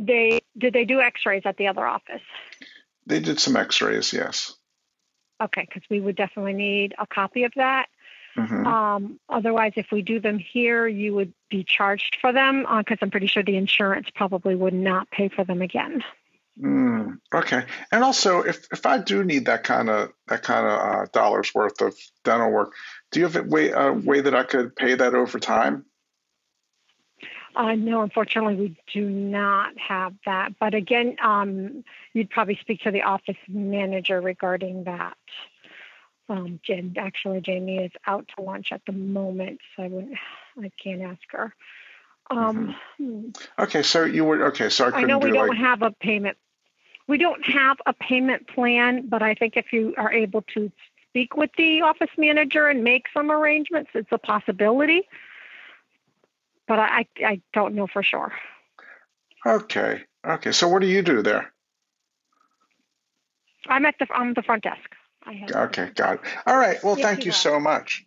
They 0.00 0.40
did 0.58 0.72
they 0.72 0.84
do 0.84 1.00
X-rays 1.00 1.42
at 1.44 1.58
the 1.58 1.68
other 1.68 1.86
office? 1.86 2.22
They 3.06 3.20
did 3.20 3.38
some 3.38 3.54
X-rays, 3.54 4.12
yes. 4.12 4.52
Okay, 5.40 5.64
because 5.64 5.88
we 5.88 6.00
would 6.00 6.16
definitely 6.16 6.54
need 6.54 6.96
a 6.98 7.06
copy 7.06 7.44
of 7.44 7.52
that. 7.54 7.86
Mm-hmm. 8.36 8.66
Um, 8.66 9.20
otherwise, 9.28 9.72
if 9.76 9.86
we 9.90 10.02
do 10.02 10.20
them 10.20 10.38
here, 10.38 10.86
you 10.86 11.14
would 11.14 11.32
be 11.50 11.64
charged 11.64 12.18
for 12.20 12.32
them 12.32 12.62
because 12.78 12.98
uh, 13.00 13.02
I'm 13.02 13.10
pretty 13.10 13.26
sure 13.26 13.42
the 13.42 13.56
insurance 13.56 14.08
probably 14.14 14.54
would 14.54 14.74
not 14.74 15.10
pay 15.10 15.28
for 15.28 15.44
them 15.44 15.62
again. 15.62 16.04
Mm, 16.60 17.18
okay, 17.32 17.64
and 17.92 18.02
also 18.02 18.40
if 18.40 18.66
if 18.72 18.84
I 18.84 18.98
do 18.98 19.22
need 19.22 19.46
that 19.46 19.62
kind 19.62 19.88
of 19.88 20.10
that 20.26 20.42
kind 20.42 20.66
of 20.66 20.72
uh, 20.72 21.06
dollars 21.12 21.54
worth 21.54 21.80
of 21.80 21.96
dental 22.24 22.50
work, 22.50 22.72
do 23.12 23.20
you 23.20 23.26
have 23.26 23.36
a 23.36 23.42
way 23.42 23.70
a 23.70 23.92
way 23.92 24.20
that 24.20 24.34
I 24.34 24.42
could 24.42 24.74
pay 24.74 24.94
that 24.94 25.14
over 25.14 25.38
time? 25.38 25.84
Uh, 27.54 27.74
no, 27.74 28.02
unfortunately, 28.02 28.54
we 28.54 28.76
do 28.92 29.08
not 29.08 29.76
have 29.78 30.14
that. 30.26 30.52
But 30.60 30.74
again, 30.74 31.16
um, 31.22 31.82
you'd 32.12 32.30
probably 32.30 32.56
speak 32.60 32.82
to 32.82 32.92
the 32.92 33.02
office 33.02 33.36
manager 33.48 34.20
regarding 34.20 34.84
that. 34.84 35.16
Um, 36.28 36.60
Jen, 36.62 36.94
actually, 36.98 37.40
Jamie 37.40 37.78
is 37.78 37.92
out 38.06 38.28
to 38.36 38.42
lunch 38.42 38.68
at 38.70 38.82
the 38.86 38.92
moment, 38.92 39.60
so 39.74 39.84
I 39.84 39.88
wouldn't, 39.88 40.18
I 40.62 40.70
can't 40.82 41.02
ask 41.02 41.22
her. 41.30 41.54
Um, 42.30 42.76
mm-hmm. 43.00 43.30
Okay, 43.62 43.82
so 43.82 44.04
you 44.04 44.24
were 44.24 44.46
okay. 44.48 44.68
So 44.68 44.86
I, 44.86 44.90
couldn't 44.90 45.04
I 45.04 45.08
know 45.08 45.18
we 45.18 45.30
do 45.30 45.36
don't 45.36 45.48
like... 45.48 45.58
have 45.58 45.82
a 45.82 45.90
payment. 45.90 46.36
We 47.06 47.16
don't 47.16 47.42
have 47.46 47.78
a 47.86 47.94
payment 47.94 48.48
plan, 48.48 49.08
but 49.08 49.22
I 49.22 49.34
think 49.34 49.56
if 49.56 49.72
you 49.72 49.94
are 49.96 50.12
able 50.12 50.42
to 50.54 50.70
speak 51.08 51.36
with 51.36 51.50
the 51.56 51.80
office 51.80 52.10
manager 52.18 52.66
and 52.66 52.84
make 52.84 53.06
some 53.14 53.30
arrangements, 53.30 53.90
it's 53.94 54.12
a 54.12 54.18
possibility. 54.18 55.08
But 56.66 56.80
I, 56.80 57.06
I 57.24 57.40
don't 57.54 57.74
know 57.74 57.86
for 57.86 58.02
sure. 58.02 58.30
Okay. 59.46 60.02
Okay. 60.26 60.52
So 60.52 60.68
what 60.68 60.82
do 60.82 60.86
you 60.86 61.00
do 61.00 61.22
there? 61.22 61.50
I'm 63.68 63.86
at 63.86 63.94
the 63.98 64.06
on 64.14 64.34
the 64.34 64.42
front 64.42 64.64
desk. 64.64 64.94
Okay, 65.26 65.90
got 65.94 66.14
it. 66.14 66.20
All 66.46 66.56
right. 66.56 66.82
Well, 66.82 66.96
thank 66.96 67.24
you 67.24 67.32
so 67.32 67.58
much. 67.58 68.04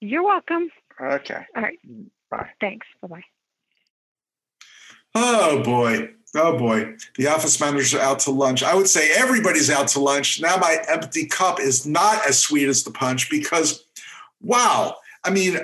You're 0.00 0.24
welcome. 0.24 0.70
Okay. 1.00 1.44
All 1.56 1.62
right. 1.62 1.78
Bye. 2.30 2.50
Thanks. 2.60 2.86
Bye 3.00 3.08
bye. 3.08 3.24
Oh 5.14 5.62
boy. 5.62 6.10
Oh 6.34 6.58
boy. 6.58 6.94
The 7.16 7.28
office 7.28 7.60
managers 7.60 7.94
are 7.94 8.00
out 8.00 8.20
to 8.20 8.30
lunch. 8.30 8.62
I 8.62 8.74
would 8.74 8.88
say 8.88 9.10
everybody's 9.16 9.70
out 9.70 9.88
to 9.88 10.00
lunch. 10.00 10.40
Now 10.40 10.56
my 10.56 10.78
empty 10.88 11.26
cup 11.26 11.60
is 11.60 11.86
not 11.86 12.26
as 12.26 12.38
sweet 12.38 12.68
as 12.68 12.84
the 12.84 12.90
punch 12.90 13.30
because, 13.30 13.84
wow. 14.40 14.96
I 15.24 15.30
mean, 15.30 15.58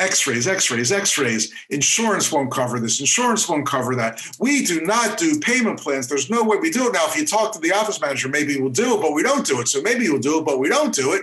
x-rays 0.00 0.48
x-rays 0.48 0.90
x-rays. 0.90 1.52
Insurance 1.68 2.32
won't 2.32 2.50
cover 2.50 2.80
this. 2.80 3.00
Insurance 3.00 3.48
won't 3.48 3.66
cover 3.66 3.94
that. 3.94 4.20
We 4.40 4.64
do 4.64 4.80
not 4.80 5.18
do 5.18 5.38
payment 5.38 5.78
plans. 5.78 6.08
There's 6.08 6.30
no 6.30 6.42
way 6.42 6.56
we 6.56 6.70
do 6.70 6.88
it. 6.88 6.92
Now 6.92 7.06
if 7.06 7.16
you 7.16 7.26
talk 7.26 7.52
to 7.52 7.60
the 7.60 7.72
office 7.72 8.00
manager 8.00 8.28
maybe 8.28 8.60
we'll 8.60 8.70
do 8.70 8.96
it 8.96 9.02
but 9.02 9.12
we 9.12 9.22
don't 9.22 9.46
do 9.46 9.60
it. 9.60 9.68
So 9.68 9.82
maybe 9.82 10.04
you'll 10.04 10.18
do 10.18 10.38
it 10.38 10.44
but 10.44 10.58
we 10.58 10.68
don't 10.68 10.94
do 10.94 11.12
it. 11.12 11.22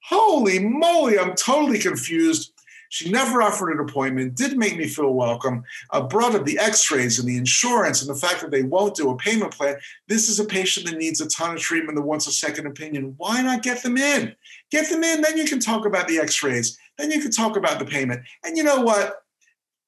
Holy 0.00 0.58
moly 0.58 1.18
i'm 1.18 1.34
totally 1.34 1.78
confused. 1.78 2.52
She 2.88 3.10
never 3.10 3.42
offered 3.42 3.72
an 3.72 3.80
appointment 3.80 4.36
didn't 4.36 4.58
make 4.58 4.76
me 4.76 4.86
feel 4.86 5.12
welcome 5.12 5.64
uh, 5.90 6.02
brought 6.02 6.34
up 6.34 6.44
the 6.44 6.58
x-rays 6.58 7.18
and 7.18 7.28
the 7.28 7.36
insurance 7.36 8.00
and 8.00 8.08
the 8.08 8.18
fact 8.18 8.40
that 8.40 8.50
they 8.50 8.62
won't 8.62 8.94
do 8.94 9.10
a 9.10 9.16
payment 9.16 9.52
plan. 9.52 9.76
This 10.08 10.28
is 10.28 10.38
a 10.38 10.44
patient 10.44 10.86
that 10.86 10.98
needs 10.98 11.20
a 11.20 11.28
ton 11.28 11.56
of 11.56 11.60
treatment 11.60 11.96
that 11.96 12.02
wants 12.02 12.26
a 12.28 12.32
second 12.32 12.66
opinion. 12.66 13.14
Why 13.16 13.42
not 13.42 13.62
get 13.62 13.82
them 13.82 13.96
in? 13.96 14.34
Get 14.70 14.88
them 14.88 15.02
in 15.02 15.20
then 15.20 15.36
you 15.36 15.46
can 15.46 15.60
talk 15.60 15.84
about 15.84 16.06
the 16.08 16.18
x-rays 16.18 16.78
then 16.98 17.10
you 17.10 17.20
can 17.20 17.30
talk 17.30 17.56
about 17.56 17.78
the 17.78 17.84
payment. 17.84 18.22
And 18.44 18.56
you 18.56 18.64
know 18.64 18.80
what? 18.80 19.22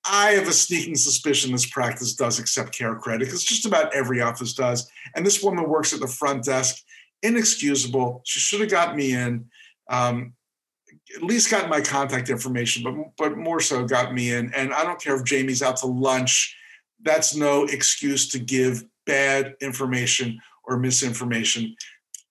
I 0.05 0.33
have 0.33 0.49
a 0.49 0.53
sneaking 0.53 0.97
suspicion 0.97 1.53
this 1.53 1.67
practice 1.67 2.15
does 2.15 2.39
accept 2.39 2.77
care 2.77 2.95
credit 2.95 3.27
because 3.27 3.45
just 3.45 3.67
about 3.67 3.95
every 3.95 4.21
office 4.21 4.55
does. 4.55 4.91
And 5.15 5.27
this 5.27 5.43
woman 5.43 5.69
works 5.69 5.93
at 5.93 6.01
the 6.01 6.07
front 6.07 6.45
desk. 6.45 6.83
Inexcusable. 7.23 8.23
She 8.25 8.41
should 8.41 8.61
have 8.61 8.71
got 8.71 8.97
me 8.97 9.13
in. 9.13 9.47
Um, 9.91 10.35
at 11.17 11.23
least 11.23 11.51
got 11.51 11.69
my 11.69 11.81
contact 11.81 12.29
information, 12.29 12.83
but 12.83 12.95
but 13.17 13.37
more 13.37 13.61
so 13.61 13.85
got 13.85 14.15
me 14.15 14.33
in. 14.33 14.53
And 14.55 14.73
I 14.73 14.85
don't 14.85 15.01
care 15.01 15.17
if 15.17 15.25
Jamie's 15.25 15.63
out 15.63 15.79
to 15.79 15.87
lunch. 15.87 16.57
That's 17.03 17.35
no 17.35 17.65
excuse 17.65 18.29
to 18.29 18.39
give 18.39 18.85
bad 19.07 19.55
information 19.61 20.41
or 20.65 20.79
misinformation. 20.79 21.75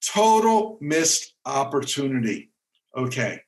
Total 0.06 0.78
missed 0.80 1.34
opportunity. 1.46 2.52
Okay. 2.96 3.42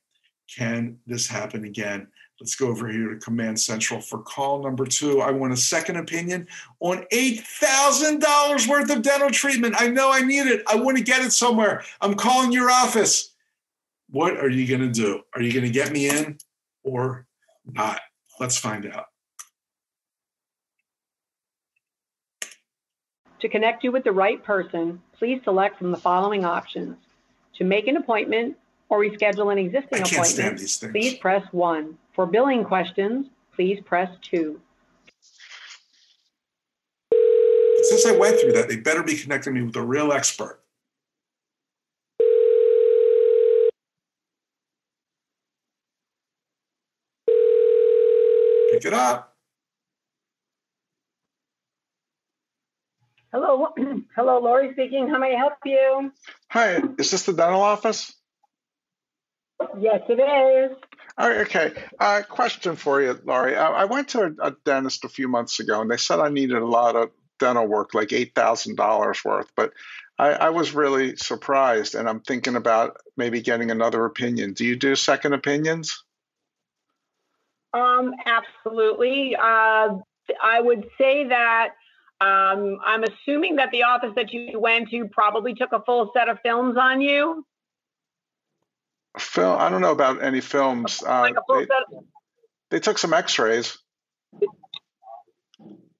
Can 0.56 0.98
this 1.06 1.26
happen 1.26 1.64
again? 1.64 2.08
Let's 2.40 2.54
go 2.54 2.68
over 2.68 2.88
here 2.88 3.10
to 3.10 3.20
Command 3.20 3.60
Central 3.60 4.00
for 4.00 4.18
call 4.22 4.62
number 4.62 4.86
two. 4.86 5.20
I 5.20 5.30
want 5.30 5.52
a 5.52 5.56
second 5.56 5.96
opinion 5.96 6.48
on 6.80 7.04
$8,000 7.12 8.66
worth 8.66 8.90
of 8.90 9.02
dental 9.02 9.30
treatment. 9.30 9.76
I 9.78 9.88
know 9.88 10.10
I 10.10 10.22
need 10.22 10.46
it. 10.46 10.62
I 10.66 10.76
want 10.76 10.96
to 10.96 11.04
get 11.04 11.22
it 11.22 11.32
somewhere. 11.32 11.84
I'm 12.00 12.14
calling 12.14 12.50
your 12.50 12.70
office. 12.70 13.34
What 14.08 14.38
are 14.38 14.48
you 14.48 14.66
going 14.66 14.80
to 14.80 14.88
do? 14.88 15.20
Are 15.34 15.42
you 15.42 15.52
going 15.52 15.66
to 15.66 15.70
get 15.70 15.92
me 15.92 16.08
in 16.08 16.38
or 16.82 17.26
not? 17.66 18.00
Let's 18.40 18.56
find 18.56 18.86
out. 18.86 19.06
To 23.40 23.48
connect 23.48 23.84
you 23.84 23.92
with 23.92 24.04
the 24.04 24.12
right 24.12 24.42
person, 24.42 25.02
please 25.12 25.40
select 25.44 25.78
from 25.78 25.92
the 25.92 25.98
following 25.98 26.44
options. 26.44 26.96
To 27.56 27.64
make 27.64 27.86
an 27.86 27.96
appointment, 27.96 28.56
or 28.90 28.98
reschedule 28.98 29.52
an 29.52 29.58
existing 29.58 30.02
appointment, 30.02 30.60
please 30.92 31.14
press 31.14 31.44
1. 31.52 31.96
For 32.12 32.26
billing 32.26 32.64
questions, 32.64 33.26
please 33.54 33.80
press 33.86 34.10
2. 34.30 34.60
Since 37.84 38.06
I 38.06 38.12
went 38.16 38.38
through 38.40 38.52
that, 38.52 38.68
they 38.68 38.76
better 38.76 39.02
be 39.02 39.16
connecting 39.16 39.54
me 39.54 39.62
with 39.62 39.76
a 39.76 39.82
real 39.82 40.12
expert. 40.12 40.60
Pick 48.72 48.84
it 48.84 48.92
up. 48.92 49.34
Hello, 53.32 53.68
hello, 54.16 54.40
Lori 54.40 54.72
speaking. 54.72 55.08
How 55.08 55.18
may 55.18 55.34
I 55.34 55.38
help 55.38 55.54
you? 55.64 56.12
Hi, 56.50 56.82
is 56.98 57.12
this 57.12 57.24
the 57.24 57.32
dental 57.32 57.62
office? 57.62 58.19
Yes, 59.78 60.00
it 60.08 60.20
is. 60.20 60.76
okay. 61.18 61.72
Uh, 61.98 62.22
question 62.28 62.76
for 62.76 63.02
you, 63.02 63.18
Laurie. 63.24 63.56
I, 63.56 63.82
I 63.82 63.84
went 63.84 64.08
to 64.10 64.22
a, 64.22 64.48
a, 64.48 64.56
dentist 64.64 65.04
a 65.04 65.08
few 65.08 65.28
months 65.28 65.60
ago, 65.60 65.80
and 65.80 65.90
they 65.90 65.96
said 65.96 66.20
I 66.20 66.28
needed 66.28 66.56
a 66.56 66.66
lot 66.66 66.96
of 66.96 67.10
dental 67.38 67.66
work, 67.66 67.94
like 67.94 68.12
eight 68.12 68.34
thousand 68.34 68.76
dollars 68.76 69.24
worth. 69.24 69.50
But 69.54 69.72
I, 70.18 70.30
I, 70.30 70.50
was 70.50 70.74
really 70.74 71.16
surprised, 71.16 71.94
and 71.94 72.08
I'm 72.08 72.20
thinking 72.20 72.56
about 72.56 72.98
maybe 73.16 73.40
getting 73.40 73.70
another 73.70 74.04
opinion. 74.04 74.54
Do 74.54 74.64
you 74.64 74.76
do 74.76 74.96
second 74.96 75.34
opinions? 75.34 76.04
Um, 77.72 78.14
absolutely. 78.26 79.36
Uh, 79.36 79.98
I 80.42 80.60
would 80.60 80.86
say 80.98 81.28
that. 81.28 81.70
Um, 82.22 82.78
I'm 82.84 83.02
assuming 83.02 83.56
that 83.56 83.70
the 83.70 83.84
office 83.84 84.12
that 84.14 84.30
you 84.30 84.60
went 84.60 84.90
to 84.90 85.08
probably 85.08 85.54
took 85.54 85.72
a 85.72 85.80
full 85.80 86.10
set 86.14 86.28
of 86.28 86.36
films 86.42 86.76
on 86.78 87.00
you 87.00 87.46
film. 89.18 89.56
I 89.60 89.68
don't 89.68 89.80
know 89.80 89.92
about 89.92 90.22
any 90.22 90.40
films. 90.40 91.02
Uh, 91.04 91.30
they, 91.48 91.66
they, 92.70 92.80
took 92.80 92.98
some 92.98 93.12
X-rays. 93.12 93.78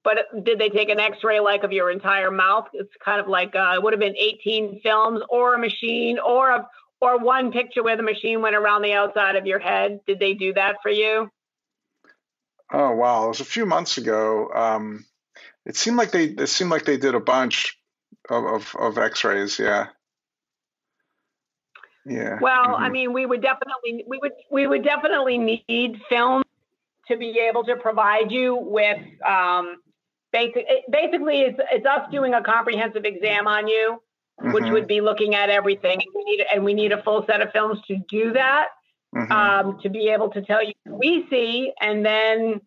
But 0.03 0.43
did 0.43 0.59
they 0.59 0.69
take 0.69 0.89
an 0.89 0.99
X-ray 0.99 1.39
like 1.39 1.63
of 1.63 1.71
your 1.71 1.91
entire 1.91 2.31
mouth? 2.31 2.67
It's 2.73 2.93
kind 3.03 3.21
of 3.21 3.27
like 3.27 3.55
uh, 3.55 3.73
it 3.75 3.83
would 3.83 3.93
have 3.93 3.99
been 3.99 4.15
18 4.17 4.81
films, 4.81 5.21
or 5.29 5.53
a 5.53 5.59
machine, 5.59 6.17
or 6.19 6.49
a 6.49 6.67
or 7.01 7.17
one 7.17 7.51
picture 7.51 7.83
where 7.83 7.97
the 7.97 8.03
machine 8.03 8.41
went 8.41 8.55
around 8.55 8.83
the 8.83 8.93
outside 8.93 9.35
of 9.35 9.47
your 9.47 9.59
head. 9.59 9.99
Did 10.05 10.19
they 10.19 10.35
do 10.35 10.53
that 10.53 10.77
for 10.81 10.89
you? 10.89 11.29
Oh 12.71 12.91
wow, 12.95 13.25
it 13.25 13.29
was 13.29 13.41
a 13.41 13.45
few 13.45 13.65
months 13.65 13.97
ago. 13.97 14.49
Um, 14.53 15.05
it 15.65 15.75
seemed 15.75 15.97
like 15.97 16.11
they 16.11 16.25
it 16.25 16.47
seemed 16.47 16.71
like 16.71 16.85
they 16.85 16.97
did 16.97 17.15
a 17.15 17.19
bunch 17.19 17.77
of, 18.29 18.45
of, 18.45 18.75
of 18.79 18.97
X-rays. 18.97 19.59
Yeah. 19.59 19.87
Yeah. 22.05 22.39
Well, 22.41 22.65
mm-hmm. 22.65 22.83
I 22.83 22.89
mean, 22.89 23.13
we 23.13 23.25
would 23.25 23.41
definitely 23.41 24.03
we 24.07 24.17
would 24.17 24.31
we 24.49 24.67
would 24.67 24.83
definitely 24.83 25.37
need 25.37 26.01
film 26.09 26.43
to 27.07 27.17
be 27.17 27.39
able 27.47 27.63
to 27.65 27.75
provide 27.75 28.31
you 28.31 28.55
with 28.55 28.99
um, 29.25 29.77
basic. 30.31 30.65
Basically, 30.89 31.41
it's 31.41 31.59
it's 31.71 31.85
us 31.85 32.09
doing 32.11 32.33
a 32.33 32.41
comprehensive 32.41 33.05
exam 33.05 33.47
on 33.47 33.67
you, 33.67 34.01
mm-hmm. 34.41 34.53
which 34.53 34.65
would 34.71 34.87
be 34.87 35.01
looking 35.01 35.35
at 35.35 35.49
everything. 35.49 36.01
And 36.01 36.11
we 36.15 36.23
need 36.23 36.45
and 36.53 36.65
we 36.65 36.73
need 36.73 36.91
a 36.91 37.03
full 37.03 37.23
set 37.27 37.41
of 37.41 37.51
films 37.51 37.79
to 37.87 37.97
do 38.09 38.33
that. 38.33 38.69
Mm-hmm. 39.15 39.31
Um, 39.31 39.79
to 39.81 39.89
be 39.89 40.07
able 40.07 40.29
to 40.29 40.41
tell 40.41 40.63
you 40.63 40.71
what 40.85 40.99
we 40.99 41.27
see, 41.29 41.73
and 41.81 42.05
then 42.05 42.61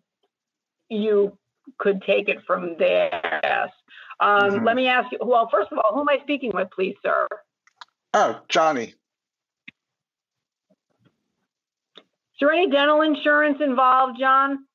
you 0.90 1.38
could 1.78 2.02
take 2.02 2.28
it 2.28 2.38
from 2.46 2.76
there. 2.78 3.70
Um, 4.20 4.50
mm-hmm. 4.50 4.64
Let 4.66 4.76
me 4.76 4.86
ask 4.86 5.10
you. 5.10 5.18
Well, 5.22 5.48
first 5.50 5.72
of 5.72 5.78
all, 5.78 5.94
who 5.94 6.02
am 6.02 6.08
I 6.10 6.18
speaking 6.22 6.52
with, 6.54 6.68
please, 6.70 6.96
sir? 7.02 7.26
Oh, 8.12 8.40
Johnny. 8.48 8.94
Is 12.34 12.38
there 12.40 12.50
any 12.50 12.68
dental 12.68 13.02
insurance 13.02 13.58
involved, 13.60 14.18
John? 14.18 14.66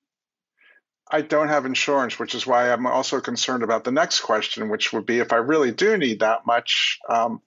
I 1.11 1.21
don't 1.21 1.49
have 1.49 1.65
insurance, 1.65 2.17
which 2.17 2.35
is 2.35 2.47
why 2.47 2.71
I'm 2.71 2.87
also 2.87 3.19
concerned 3.19 3.63
about 3.63 3.83
the 3.83 3.91
next 3.91 4.21
question, 4.21 4.69
which 4.69 4.93
would 4.93 5.05
be 5.05 5.19
if 5.19 5.33
I 5.33 5.37
really 5.37 5.71
do 5.71 5.97
need 5.97 6.19
that 6.19 6.45
much, 6.45 6.99
um, 7.09 7.41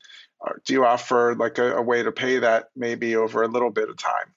uh, 0.45 0.52
do 0.66 0.75
you 0.75 0.85
offer 0.85 1.35
like 1.37 1.59
a, 1.59 1.76
a, 1.76 1.83
way 1.83 2.02
to 2.02 2.11
pay 2.11 2.40
that 2.40 2.66
maybe 2.75 3.14
over 3.16 3.42
a 3.42 3.49
little 3.49 3.71
bit 3.71 3.88
of 3.88 3.97
time? 3.97 4.35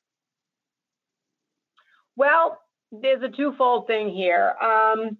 Well, 2.15 2.61
there's 2.91 3.23
a 3.23 3.29
twofold 3.29 3.87
thing 3.87 4.13
here. 4.13 4.53
Um, 4.61 5.17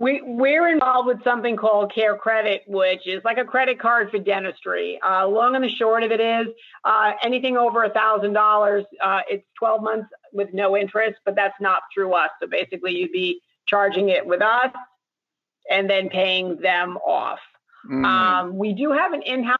we, 0.00 0.22
we're 0.22 0.68
involved 0.68 1.08
with 1.08 1.22
something 1.24 1.56
called 1.56 1.92
Care 1.92 2.16
Credit, 2.16 2.62
which 2.66 3.06
is 3.06 3.22
like 3.24 3.38
a 3.38 3.44
credit 3.44 3.80
card 3.80 4.10
for 4.10 4.18
dentistry. 4.18 5.00
Uh, 5.02 5.26
long 5.26 5.56
and 5.56 5.64
the 5.64 5.68
short 5.68 6.04
of 6.04 6.12
it 6.12 6.20
is 6.20 6.46
uh, 6.84 7.12
anything 7.22 7.56
over 7.56 7.82
a 7.82 7.90
$1,000, 7.90 8.84
uh, 9.02 9.20
it's 9.28 9.44
12 9.58 9.82
months 9.82 10.08
with 10.32 10.52
no 10.52 10.76
interest, 10.76 11.18
but 11.24 11.34
that's 11.34 11.60
not 11.60 11.82
through 11.92 12.12
us. 12.12 12.30
So 12.40 12.46
basically, 12.46 12.96
you'd 12.96 13.12
be 13.12 13.40
charging 13.66 14.08
it 14.10 14.24
with 14.24 14.40
us 14.40 14.70
and 15.68 15.90
then 15.90 16.08
paying 16.08 16.60
them 16.60 16.96
off. 16.98 17.40
Mm. 17.90 18.04
Um, 18.04 18.56
we 18.56 18.72
do 18.72 18.92
have 18.92 19.12
an 19.12 19.22
in-house 19.22 19.58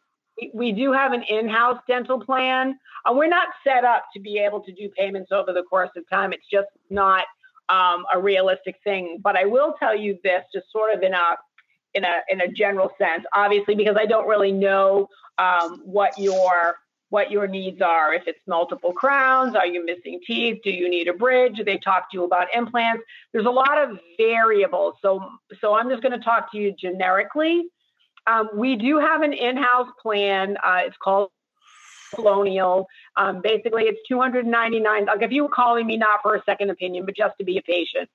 we 0.55 0.71
do 0.71 0.93
have 0.93 1.13
an 1.13 1.25
in-house 1.29 1.81
dental 1.89 2.21
plan. 2.21 2.79
Uh, 3.05 3.13
we're 3.13 3.27
not 3.27 3.49
set 3.65 3.85
up 3.85 4.05
to 4.15 4.21
be 4.21 4.39
able 4.39 4.61
to 4.61 4.73
do 4.73 4.89
payments 4.97 5.33
over 5.33 5.53
the 5.53 5.65
course 5.65 5.91
of 5.97 6.09
time. 6.09 6.33
It's 6.33 6.47
just 6.49 6.69
not 6.91 7.25
um, 7.69 8.05
a 8.13 8.19
realistic 8.19 8.77
thing. 8.85 9.19
But 9.23 9.37
I 9.37 9.45
will 9.45 9.75
tell 9.79 9.97
you 9.97 10.19
this, 10.25 10.43
just 10.53 10.71
sort 10.71 10.95
of 10.95 11.03
in 11.03 11.15
a 11.15 11.37
in 11.95 12.05
a 12.05 12.21
in 12.29 12.41
a 12.41 12.49
general 12.49 12.91
sense, 12.99 13.25
obviously, 13.35 13.75
because 13.75 13.97
I 13.99 14.07
don't 14.07 14.29
really 14.29 14.53
know 14.53 15.09
um, 15.39 15.81
what 15.85 16.19
your 16.19 16.77
what 17.11 17.31
your 17.31 17.47
needs 17.47 17.81
are. 17.81 18.13
If 18.13 18.25
it's 18.27 18.41
multiple 18.47 18.93
crowns, 18.93 19.55
are 19.57 19.67
you 19.67 19.85
missing 19.85 20.21
teeth? 20.27 20.59
Do 20.63 20.71
you 20.71 20.91
need 20.91 21.09
a 21.09 21.15
bridge? 21.15 21.57
Do 21.57 21.65
they 21.65 21.79
talk 21.79 22.11
to 22.11 22.19
you 22.19 22.25
about 22.25 22.49
implants? 22.55 23.03
There's 23.33 23.47
a 23.47 23.51
lot 23.51 23.79
of 23.79 23.99
variables. 24.19 24.95
So 25.01 25.27
so 25.61 25.75
I'm 25.75 25.89
just 25.89 26.03
going 26.03 26.19
to 26.19 26.25
talk 26.25 26.53
to 26.53 26.59
you 26.59 26.75
generically. 26.79 27.65
Um, 28.27 28.51
we 28.55 28.77
do 28.77 28.99
have 28.99 29.23
an 29.23 29.33
in-house 29.33 29.89
plan. 30.03 30.59
Uh, 30.63 30.81
it's 30.85 30.97
called 31.03 31.31
Colonial. 32.15 32.87
Um, 33.19 33.41
basically, 33.43 33.85
it's 33.85 33.99
299. 34.09 35.07
Like 35.07 35.23
if 35.23 35.33
you 35.33 35.43
were 35.43 35.49
calling 35.49 35.87
me 35.87 35.97
not 35.97 36.21
for 36.23 36.37
a 36.37 36.43
second 36.45 36.71
opinion, 36.71 37.05
but 37.05 37.17
just 37.17 37.37
to 37.39 37.45
be 37.45 37.59
a 37.59 37.63
patient, 37.63 38.09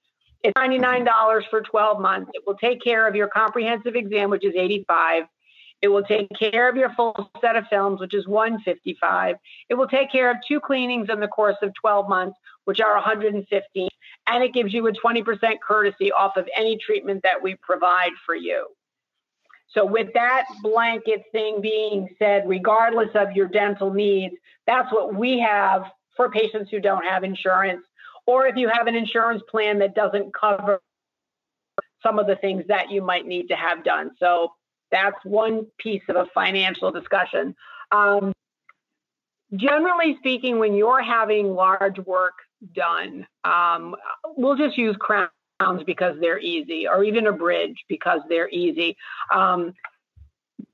it's 0.43 0.53
$99 0.57 1.43
for 1.49 1.61
12 1.61 2.01
months. 2.01 2.31
It 2.33 2.43
will 2.47 2.55
take 2.55 2.81
care 2.81 3.07
of 3.07 3.15
your 3.15 3.27
comprehensive 3.27 3.95
exam, 3.95 4.29
which 4.29 4.45
is 4.45 4.53
85. 4.55 5.23
It 5.81 5.89
will 5.89 6.03
take 6.03 6.29
care 6.39 6.69
of 6.69 6.77
your 6.77 6.93
full 6.95 7.29
set 7.41 7.57
of 7.57 7.65
films, 7.69 7.99
which 7.99 8.13
is 8.13 8.25
155. 8.25 9.35
It 9.69 9.73
will 9.73 9.87
take 9.87 10.09
care 10.09 10.31
of 10.31 10.37
two 10.47 10.61
cleanings 10.61 11.09
in 11.11 11.19
the 11.19 11.27
course 11.27 11.57
of 11.61 11.73
12 11.73 12.07
months, 12.07 12.37
which 12.63 12.79
are 12.79 12.93
115. 12.95 13.89
And 14.27 14.43
it 14.43 14.53
gives 14.53 14.73
you 14.73 14.87
a 14.87 14.93
20% 14.93 15.25
courtesy 15.65 16.13
off 16.13 16.37
of 16.37 16.47
any 16.55 16.77
treatment 16.77 17.23
that 17.23 17.43
we 17.43 17.55
provide 17.61 18.11
for 18.25 18.35
you. 18.35 18.67
So, 19.73 19.85
with 19.85 20.13
that 20.13 20.45
blanket 20.61 21.23
thing 21.31 21.59
being 21.61 22.07
said, 22.19 22.47
regardless 22.47 23.09
of 23.15 23.31
your 23.31 23.47
dental 23.47 23.91
needs, 23.91 24.35
that's 24.67 24.91
what 24.91 25.15
we 25.15 25.39
have 25.39 25.83
for 26.15 26.29
patients 26.29 26.69
who 26.69 26.79
don't 26.79 27.03
have 27.03 27.23
insurance, 27.23 27.83
or 28.27 28.45
if 28.45 28.55
you 28.55 28.69
have 28.69 28.87
an 28.87 28.95
insurance 28.95 29.41
plan 29.49 29.79
that 29.79 29.95
doesn't 29.95 30.33
cover 30.33 30.79
some 32.03 32.19
of 32.19 32.27
the 32.27 32.35
things 32.35 32.63
that 32.67 32.91
you 32.91 33.01
might 33.01 33.25
need 33.25 33.47
to 33.47 33.55
have 33.55 33.83
done. 33.83 34.11
So, 34.19 34.53
that's 34.91 35.17
one 35.23 35.65
piece 35.79 36.03
of 36.07 36.15
a 36.15 36.27
financial 36.35 36.91
discussion. 36.91 37.55
Um, 37.91 38.31
generally 39.55 40.17
speaking, 40.19 40.59
when 40.59 40.75
you're 40.75 41.01
having 41.01 41.53
large 41.55 41.97
work 41.99 42.35
done, 42.75 43.25
um, 43.43 43.95
we'll 44.37 44.55
just 44.55 44.77
use 44.77 44.95
crown 44.99 45.29
because 45.85 46.15
they're 46.19 46.39
easy, 46.39 46.87
or 46.87 47.03
even 47.03 47.27
a 47.27 47.31
bridge 47.31 47.83
because 47.87 48.21
they're 48.29 48.49
easy. 48.49 48.97
Um, 49.33 49.73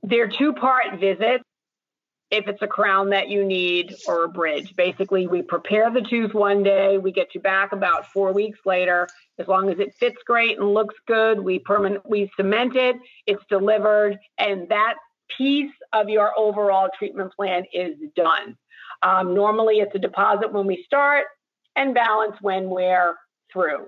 they're 0.04 0.28
two 0.30 0.54
part 0.54 1.00
visits 1.00 1.44
if 2.32 2.48
it's 2.48 2.62
a 2.62 2.68
crown 2.68 3.10
that 3.10 3.30
you 3.30 3.44
need 3.44 3.96
or 4.08 4.24
a 4.24 4.30
bridge. 4.30 4.76
Basically, 4.76 5.28
we 5.28 5.42
prepare 5.42 5.92
the 5.92 6.02
tooth 6.02 6.34
one 6.34 6.62
day, 6.62 6.98
we 6.98 7.12
get 7.12 7.34
you 7.34 7.42
back 7.42 7.72
about 7.72 8.12
four 8.12 8.32
weeks 8.32 8.60
later. 8.66 9.08
As 9.40 9.48
long 9.48 9.70
as 9.70 9.80
it 9.80 9.96
fits 10.00 10.18
great 10.26 10.60
and 10.60 10.74
looks 10.74 10.96
good, 11.08 11.40
we 11.40 11.60
permanent 11.60 12.08
we 12.08 12.30
cement 12.36 12.76
it, 12.76 12.98
it's 13.26 13.44
delivered, 13.50 14.20
and 14.38 14.70
that 14.70 14.96
piece 15.38 15.72
of 15.94 16.10
your 16.10 16.38
overall 16.38 16.90
treatment 16.98 17.34
plan 17.34 17.64
is 17.74 17.96
done. 18.16 18.58
Um, 19.02 19.34
normally, 19.34 19.80
it's 19.80 19.96
a 19.96 20.00
deposit 20.00 20.52
when 20.52 20.68
we 20.68 20.84
start 20.84 21.26
and 21.76 21.94
balance 21.94 22.36
when 22.42 22.70
we're 22.70 23.16
through. 23.52 23.88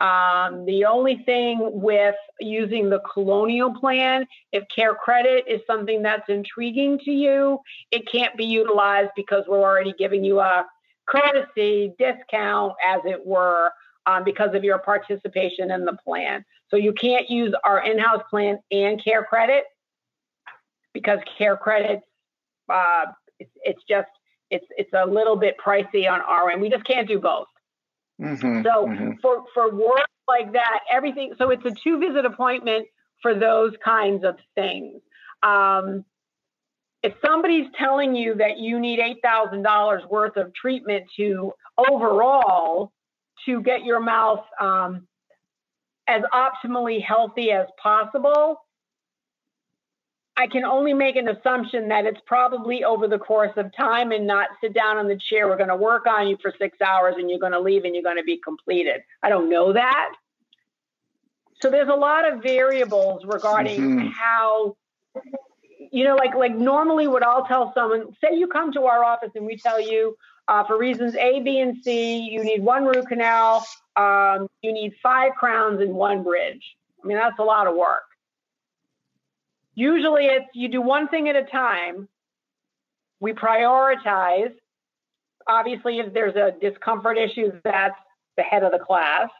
Um, 0.00 0.64
the 0.64 0.86
only 0.86 1.22
thing 1.26 1.58
with 1.60 2.14
using 2.40 2.88
the 2.88 3.00
colonial 3.12 3.74
plan, 3.78 4.26
if 4.50 4.64
care 4.74 4.94
credit 4.94 5.44
is 5.46 5.60
something 5.66 6.02
that's 6.02 6.28
intriguing 6.28 6.98
to 7.00 7.10
you, 7.10 7.58
it 7.90 8.10
can't 8.10 8.34
be 8.34 8.46
utilized 8.46 9.10
because 9.14 9.44
we're 9.46 9.60
already 9.60 9.92
giving 9.98 10.24
you 10.24 10.40
a 10.40 10.64
courtesy 11.06 11.92
discount, 11.98 12.72
as 12.82 13.00
it 13.04 13.26
were, 13.26 13.72
um, 14.06 14.24
because 14.24 14.54
of 14.54 14.64
your 14.64 14.78
participation 14.78 15.70
in 15.70 15.84
the 15.84 15.96
plan. 16.02 16.44
So 16.70 16.76
you 16.76 16.94
can't 16.94 17.28
use 17.28 17.52
our 17.64 17.84
in 17.84 17.98
house 17.98 18.22
plan 18.30 18.58
and 18.70 19.02
care 19.02 19.24
credit 19.24 19.64
because 20.94 21.18
care 21.36 21.56
credit, 21.56 22.00
uh, 22.72 23.06
it's, 23.38 23.50
it's 23.64 23.82
just, 23.88 24.08
it's, 24.50 24.66
it's 24.78 24.92
a 24.94 25.04
little 25.04 25.36
bit 25.36 25.56
pricey 25.64 26.10
on 26.10 26.20
our 26.22 26.50
end. 26.50 26.62
We 26.62 26.70
just 26.70 26.84
can't 26.84 27.06
do 27.06 27.18
both. 27.18 27.48
Mm-hmm, 28.20 28.62
so 28.62 28.86
mm-hmm. 28.86 29.10
for 29.22 29.44
for 29.54 29.74
work 29.74 30.08
like 30.28 30.52
that, 30.52 30.80
everything. 30.92 31.34
So 31.38 31.50
it's 31.50 31.64
a 31.64 31.72
two 31.82 31.98
visit 31.98 32.24
appointment 32.24 32.86
for 33.22 33.34
those 33.34 33.72
kinds 33.84 34.24
of 34.24 34.36
things. 34.54 35.00
Um, 35.42 36.04
if 37.02 37.14
somebody's 37.24 37.66
telling 37.78 38.14
you 38.14 38.34
that 38.34 38.58
you 38.58 38.78
need 38.78 38.98
eight 39.00 39.18
thousand 39.24 39.62
dollars 39.62 40.02
worth 40.10 40.36
of 40.36 40.52
treatment 40.54 41.04
to 41.16 41.52
overall 41.78 42.92
to 43.46 43.62
get 43.62 43.84
your 43.84 44.00
mouth 44.00 44.44
um, 44.60 45.06
as 46.06 46.22
optimally 46.34 47.02
healthy 47.02 47.52
as 47.52 47.66
possible, 47.82 48.56
I 50.40 50.46
can 50.46 50.64
only 50.64 50.94
make 50.94 51.16
an 51.16 51.28
assumption 51.28 51.88
that 51.88 52.06
it's 52.06 52.20
probably 52.24 52.82
over 52.82 53.06
the 53.06 53.18
course 53.18 53.52
of 53.58 53.76
time 53.76 54.10
and 54.10 54.26
not 54.26 54.48
sit 54.62 54.72
down 54.72 54.96
on 54.96 55.06
the 55.06 55.18
chair. 55.18 55.46
We're 55.46 55.58
going 55.58 55.68
to 55.68 55.76
work 55.76 56.06
on 56.06 56.28
you 56.28 56.38
for 56.40 56.50
six 56.58 56.80
hours 56.80 57.16
and 57.18 57.28
you're 57.28 57.38
going 57.38 57.52
to 57.52 57.60
leave 57.60 57.84
and 57.84 57.94
you're 57.94 58.02
going 58.02 58.16
to 58.16 58.24
be 58.24 58.40
completed. 58.42 59.02
I 59.22 59.28
don't 59.28 59.50
know 59.50 59.74
that. 59.74 60.12
So 61.60 61.70
there's 61.70 61.90
a 61.90 61.94
lot 61.94 62.26
of 62.26 62.42
variables 62.42 63.22
regarding 63.26 63.80
mm-hmm. 63.80 64.08
how, 64.08 64.78
you 65.92 66.04
know, 66.04 66.16
like 66.16 66.34
like 66.34 66.56
normally 66.56 67.06
what 67.06 67.22
I'll 67.22 67.44
tell 67.44 67.74
someone, 67.74 68.16
say 68.24 68.34
you 68.34 68.46
come 68.46 68.72
to 68.72 68.84
our 68.84 69.04
office 69.04 69.32
and 69.34 69.44
we 69.44 69.58
tell 69.58 69.78
you 69.78 70.16
uh, 70.48 70.64
for 70.64 70.78
reasons 70.78 71.14
A, 71.16 71.40
B, 71.42 71.60
and 71.60 71.76
C, 71.84 72.18
you 72.18 72.42
need 72.42 72.62
one 72.62 72.86
root 72.86 73.06
canal, 73.08 73.62
um, 73.96 74.48
you 74.62 74.72
need 74.72 74.94
five 75.02 75.32
crowns 75.38 75.82
and 75.82 75.92
one 75.92 76.22
bridge. 76.22 76.64
I 77.04 77.06
mean, 77.06 77.18
that's 77.18 77.38
a 77.38 77.44
lot 77.44 77.66
of 77.66 77.76
work. 77.76 78.04
Usually 79.80 80.26
it's 80.26 80.44
you 80.52 80.68
do 80.68 80.82
one 80.82 81.08
thing 81.08 81.30
at 81.30 81.36
a 81.36 81.44
time. 81.44 82.06
We 83.18 83.32
prioritize. 83.32 84.52
Obviously, 85.48 86.00
if 86.00 86.12
there's 86.12 86.36
a 86.36 86.52
discomfort 86.60 87.16
issue, 87.16 87.50
that's 87.64 87.96
the 88.36 88.42
head 88.42 88.62
of 88.62 88.72
the 88.72 88.78
class. 88.78 89.30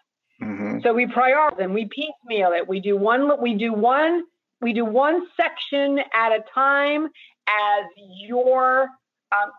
Mm-hmm. 0.43 0.79
So 0.83 0.95
we 0.95 1.05
prioritize 1.05 1.63
and 1.63 1.75
we 1.75 1.85
piecemeal 1.85 2.53
it. 2.53 2.67
We 2.67 2.81
do 2.81 2.97
one. 2.97 3.31
We 3.43 3.55
do 3.55 3.75
one. 3.75 4.25
We 4.63 4.73
do 4.73 4.87
one 4.87 5.27
section 5.37 5.99
at 6.15 6.33
a 6.33 6.43
time 6.55 7.05
as 7.47 7.85
your 8.27 8.89
um, 9.33 9.51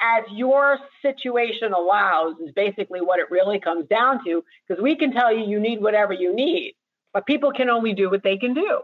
as 0.00 0.22
your 0.30 0.78
situation 1.02 1.72
allows 1.72 2.36
is 2.46 2.52
basically 2.54 3.00
what 3.00 3.18
it 3.18 3.32
really 3.32 3.58
comes 3.58 3.88
down 3.88 4.24
to. 4.26 4.44
Because 4.68 4.80
we 4.80 4.94
can 4.94 5.10
tell 5.12 5.36
you 5.36 5.44
you 5.44 5.58
need 5.58 5.82
whatever 5.82 6.12
you 6.12 6.32
need, 6.32 6.74
but 7.12 7.26
people 7.26 7.50
can 7.50 7.68
only 7.68 7.94
do 7.94 8.08
what 8.08 8.22
they 8.22 8.36
can 8.36 8.54
do. 8.54 8.80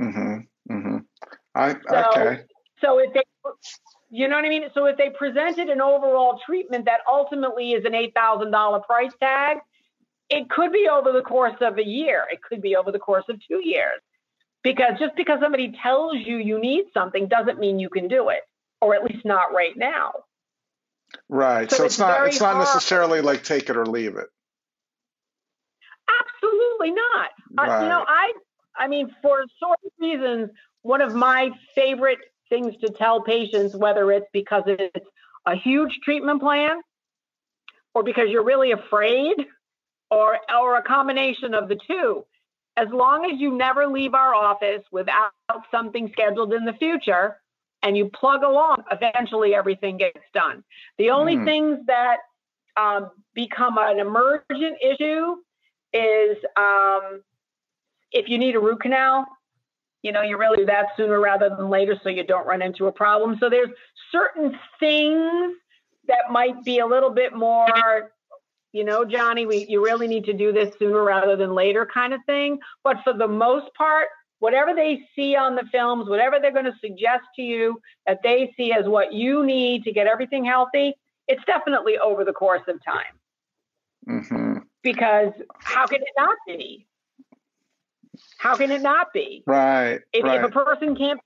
Mm-hmm. 0.00 0.35
I, 1.56 1.72
so, 1.72 2.04
okay. 2.10 2.42
So 2.82 2.98
if 2.98 3.14
they, 3.14 3.22
you 4.10 4.28
know 4.28 4.36
what 4.36 4.44
I 4.44 4.48
mean? 4.48 4.64
So 4.74 4.84
if 4.84 4.98
they 4.98 5.08
presented 5.10 5.68
an 5.70 5.80
overall 5.80 6.38
treatment 6.44 6.84
that 6.84 7.00
ultimately 7.10 7.72
is 7.72 7.84
an 7.86 7.94
eight 7.94 8.12
thousand 8.14 8.50
dollar 8.50 8.80
price 8.80 9.12
tag, 9.20 9.58
it 10.28 10.50
could 10.50 10.72
be 10.72 10.86
over 10.90 11.12
the 11.12 11.22
course 11.22 11.56
of 11.60 11.78
a 11.78 11.84
year. 11.84 12.24
It 12.30 12.42
could 12.42 12.60
be 12.60 12.76
over 12.76 12.92
the 12.92 12.98
course 12.98 13.24
of 13.30 13.40
two 13.48 13.60
years. 13.64 14.00
Because 14.62 14.98
just 14.98 15.16
because 15.16 15.38
somebody 15.40 15.72
tells 15.82 16.16
you 16.16 16.36
you 16.36 16.60
need 16.60 16.86
something 16.92 17.28
doesn't 17.28 17.58
mean 17.58 17.78
you 17.78 17.88
can 17.88 18.08
do 18.08 18.28
it, 18.28 18.40
or 18.80 18.94
at 18.94 19.04
least 19.04 19.24
not 19.24 19.54
right 19.54 19.76
now. 19.76 20.12
Right. 21.28 21.70
So, 21.70 21.78
so 21.78 21.84
it's, 21.84 21.94
it's, 21.94 21.98
not 22.00 22.26
it's 22.26 22.40
not 22.40 22.58
necessarily 22.58 23.20
like 23.20 23.44
take 23.44 23.70
it 23.70 23.76
or 23.76 23.86
leave 23.86 24.16
it. 24.16 24.26
Absolutely 26.08 26.90
not. 26.90 27.30
Right. 27.56 27.78
Uh, 27.78 27.82
you 27.84 27.88
know, 27.88 28.04
I 28.06 28.32
I 28.76 28.88
mean, 28.88 29.14
for 29.22 29.44
sort 29.58 29.78
of 29.84 29.92
reasons, 29.98 30.50
one 30.86 31.00
of 31.00 31.14
my 31.14 31.50
favorite 31.74 32.20
things 32.48 32.74
to 32.80 32.88
tell 32.90 33.20
patients, 33.20 33.74
whether 33.74 34.12
it's 34.12 34.28
because 34.32 34.62
it's 34.66 35.06
a 35.44 35.56
huge 35.56 35.98
treatment 36.04 36.40
plan 36.40 36.80
or 37.92 38.04
because 38.04 38.28
you're 38.28 38.44
really 38.44 38.70
afraid 38.70 39.34
or, 40.12 40.38
or 40.48 40.76
a 40.76 40.82
combination 40.82 41.54
of 41.54 41.68
the 41.68 41.76
two, 41.88 42.24
as 42.76 42.86
long 42.92 43.28
as 43.28 43.40
you 43.40 43.56
never 43.56 43.88
leave 43.88 44.14
our 44.14 44.32
office 44.32 44.82
without 44.92 45.32
something 45.72 46.08
scheduled 46.12 46.52
in 46.52 46.64
the 46.64 46.74
future 46.74 47.36
and 47.82 47.96
you 47.96 48.08
plug 48.14 48.44
along, 48.44 48.84
eventually 48.92 49.56
everything 49.56 49.96
gets 49.96 50.20
done. 50.32 50.62
The 50.98 51.10
only 51.10 51.34
mm. 51.34 51.44
things 51.44 51.78
that 51.86 52.18
um, 52.76 53.10
become 53.34 53.76
an 53.78 53.98
emergent 53.98 54.76
issue 54.80 55.36
is 55.92 56.36
um, 56.56 57.22
if 58.12 58.28
you 58.28 58.38
need 58.38 58.54
a 58.54 58.60
root 58.60 58.80
canal, 58.80 59.26
you 60.02 60.12
know, 60.12 60.22
you 60.22 60.38
really 60.38 60.58
do 60.58 60.66
that 60.66 60.86
sooner 60.96 61.20
rather 61.20 61.48
than 61.48 61.68
later 61.68 61.98
so 62.02 62.08
you 62.08 62.24
don't 62.24 62.46
run 62.46 62.62
into 62.62 62.86
a 62.86 62.92
problem. 62.92 63.36
So 63.40 63.50
there's 63.50 63.70
certain 64.12 64.56
things 64.78 65.54
that 66.06 66.30
might 66.30 66.62
be 66.64 66.78
a 66.78 66.86
little 66.86 67.10
bit 67.10 67.34
more, 67.34 68.12
you 68.72 68.84
know, 68.84 69.04
Johnny, 69.04 69.46
we 69.46 69.66
you 69.68 69.84
really 69.84 70.06
need 70.06 70.24
to 70.24 70.32
do 70.32 70.52
this 70.52 70.74
sooner 70.78 71.02
rather 71.02 71.36
than 71.36 71.54
later 71.54 71.88
kind 71.92 72.12
of 72.12 72.20
thing. 72.26 72.58
But 72.84 72.98
for 73.02 73.12
the 73.12 73.26
most 73.26 73.72
part, 73.74 74.08
whatever 74.38 74.74
they 74.74 75.00
see 75.14 75.34
on 75.34 75.56
the 75.56 75.64
films, 75.72 76.08
whatever 76.08 76.38
they're 76.40 76.52
going 76.52 76.66
to 76.66 76.76
suggest 76.80 77.24
to 77.36 77.42
you 77.42 77.80
that 78.06 78.20
they 78.22 78.52
see 78.56 78.72
as 78.72 78.86
what 78.86 79.12
you 79.12 79.44
need 79.44 79.82
to 79.84 79.92
get 79.92 80.06
everything 80.06 80.44
healthy, 80.44 80.94
it's 81.26 81.42
definitely 81.46 81.98
over 81.98 82.24
the 82.24 82.32
course 82.32 82.62
of 82.68 82.82
time. 82.84 83.04
Mm-hmm. 84.08 84.58
Because 84.82 85.32
how 85.58 85.86
can 85.86 86.00
it 86.00 86.08
not 86.16 86.36
be? 86.46 86.86
How 88.38 88.56
can 88.56 88.70
it 88.70 88.82
not 88.82 89.12
be? 89.12 89.42
Right. 89.46 90.00
If, 90.12 90.24
right. 90.24 90.40
if 90.40 90.46
a 90.46 90.50
person 90.50 90.96
can't, 90.96 91.20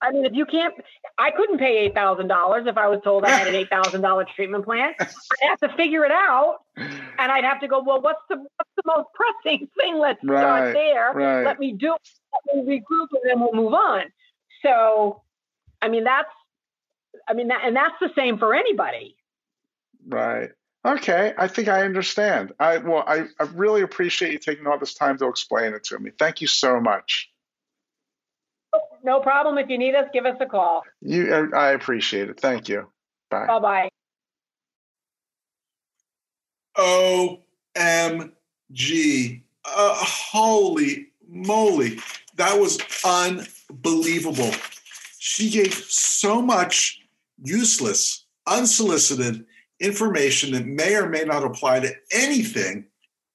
I 0.00 0.10
mean, 0.10 0.24
if 0.24 0.32
you 0.34 0.46
can't, 0.46 0.74
I 1.18 1.30
couldn't 1.30 1.58
pay 1.58 1.78
eight 1.78 1.94
thousand 1.94 2.28
dollars 2.28 2.66
if 2.66 2.76
I 2.76 2.88
was 2.88 3.00
told 3.04 3.24
I 3.24 3.30
had 3.30 3.46
an 3.46 3.54
eight 3.54 3.70
thousand 3.70 4.00
dollar 4.00 4.26
treatment 4.36 4.64
plan. 4.64 4.92
I'd 4.98 5.48
have 5.48 5.60
to 5.60 5.76
figure 5.76 6.04
it 6.04 6.10
out, 6.12 6.58
and 6.76 6.90
I'd 7.18 7.44
have 7.44 7.60
to 7.60 7.68
go. 7.68 7.82
Well, 7.82 8.00
what's 8.00 8.22
the 8.28 8.36
what's 8.36 8.70
the 8.76 8.82
most 8.86 9.08
pressing 9.14 9.68
thing. 9.80 9.98
Let's 9.98 10.22
Right, 10.24 10.40
start 10.40 10.74
there. 10.74 11.12
right. 11.12 11.44
Let 11.44 11.60
me 11.60 11.72
do 11.72 11.94
let 12.46 12.66
me 12.66 12.78
regroup 12.78 13.08
and 13.12 13.22
then 13.24 13.40
we'll 13.40 13.54
move 13.54 13.74
on. 13.74 14.04
So, 14.62 15.22
I 15.80 15.88
mean, 15.88 16.04
that's, 16.04 16.28
I 17.28 17.34
mean, 17.34 17.48
that, 17.48 17.62
and 17.64 17.76
that's 17.76 17.94
the 18.00 18.10
same 18.16 18.38
for 18.38 18.54
anybody. 18.54 19.16
Right. 20.06 20.50
Okay. 20.84 21.32
I 21.38 21.48
think 21.48 21.68
I 21.68 21.84
understand. 21.84 22.52
I 22.58 22.78
well, 22.78 23.04
I, 23.06 23.26
I 23.38 23.44
really 23.54 23.82
appreciate 23.82 24.32
you 24.32 24.38
taking 24.38 24.66
all 24.66 24.78
this 24.78 24.94
time 24.94 25.16
to 25.18 25.28
explain 25.28 25.74
it 25.74 25.84
to 25.84 25.98
me. 25.98 26.10
Thank 26.18 26.40
you 26.40 26.48
so 26.48 26.80
much. 26.80 27.30
No 29.04 29.20
problem. 29.20 29.58
If 29.58 29.68
you 29.68 29.78
need 29.78 29.94
us, 29.94 30.08
give 30.12 30.26
us 30.26 30.36
a 30.40 30.46
call. 30.46 30.82
You, 31.00 31.50
I 31.52 31.56
I 31.56 31.70
appreciate 31.72 32.30
it. 32.30 32.40
Thank 32.40 32.68
you. 32.68 32.88
Bye. 33.30 33.46
Bye 33.46 33.60
bye. 33.60 33.88
OMG. 36.76 37.42
Uh, 39.64 40.04
holy 40.04 41.08
moly. 41.28 42.00
That 42.36 42.58
was 42.58 42.78
unbelievable. 43.04 44.50
She 45.18 45.50
gave 45.50 45.74
so 45.74 46.42
much 46.42 47.00
useless, 47.42 48.24
unsolicited 48.46 49.44
information 49.82 50.52
that 50.52 50.66
may 50.66 50.94
or 50.94 51.08
may 51.08 51.24
not 51.24 51.44
apply 51.44 51.80
to 51.80 51.92
anything. 52.12 52.86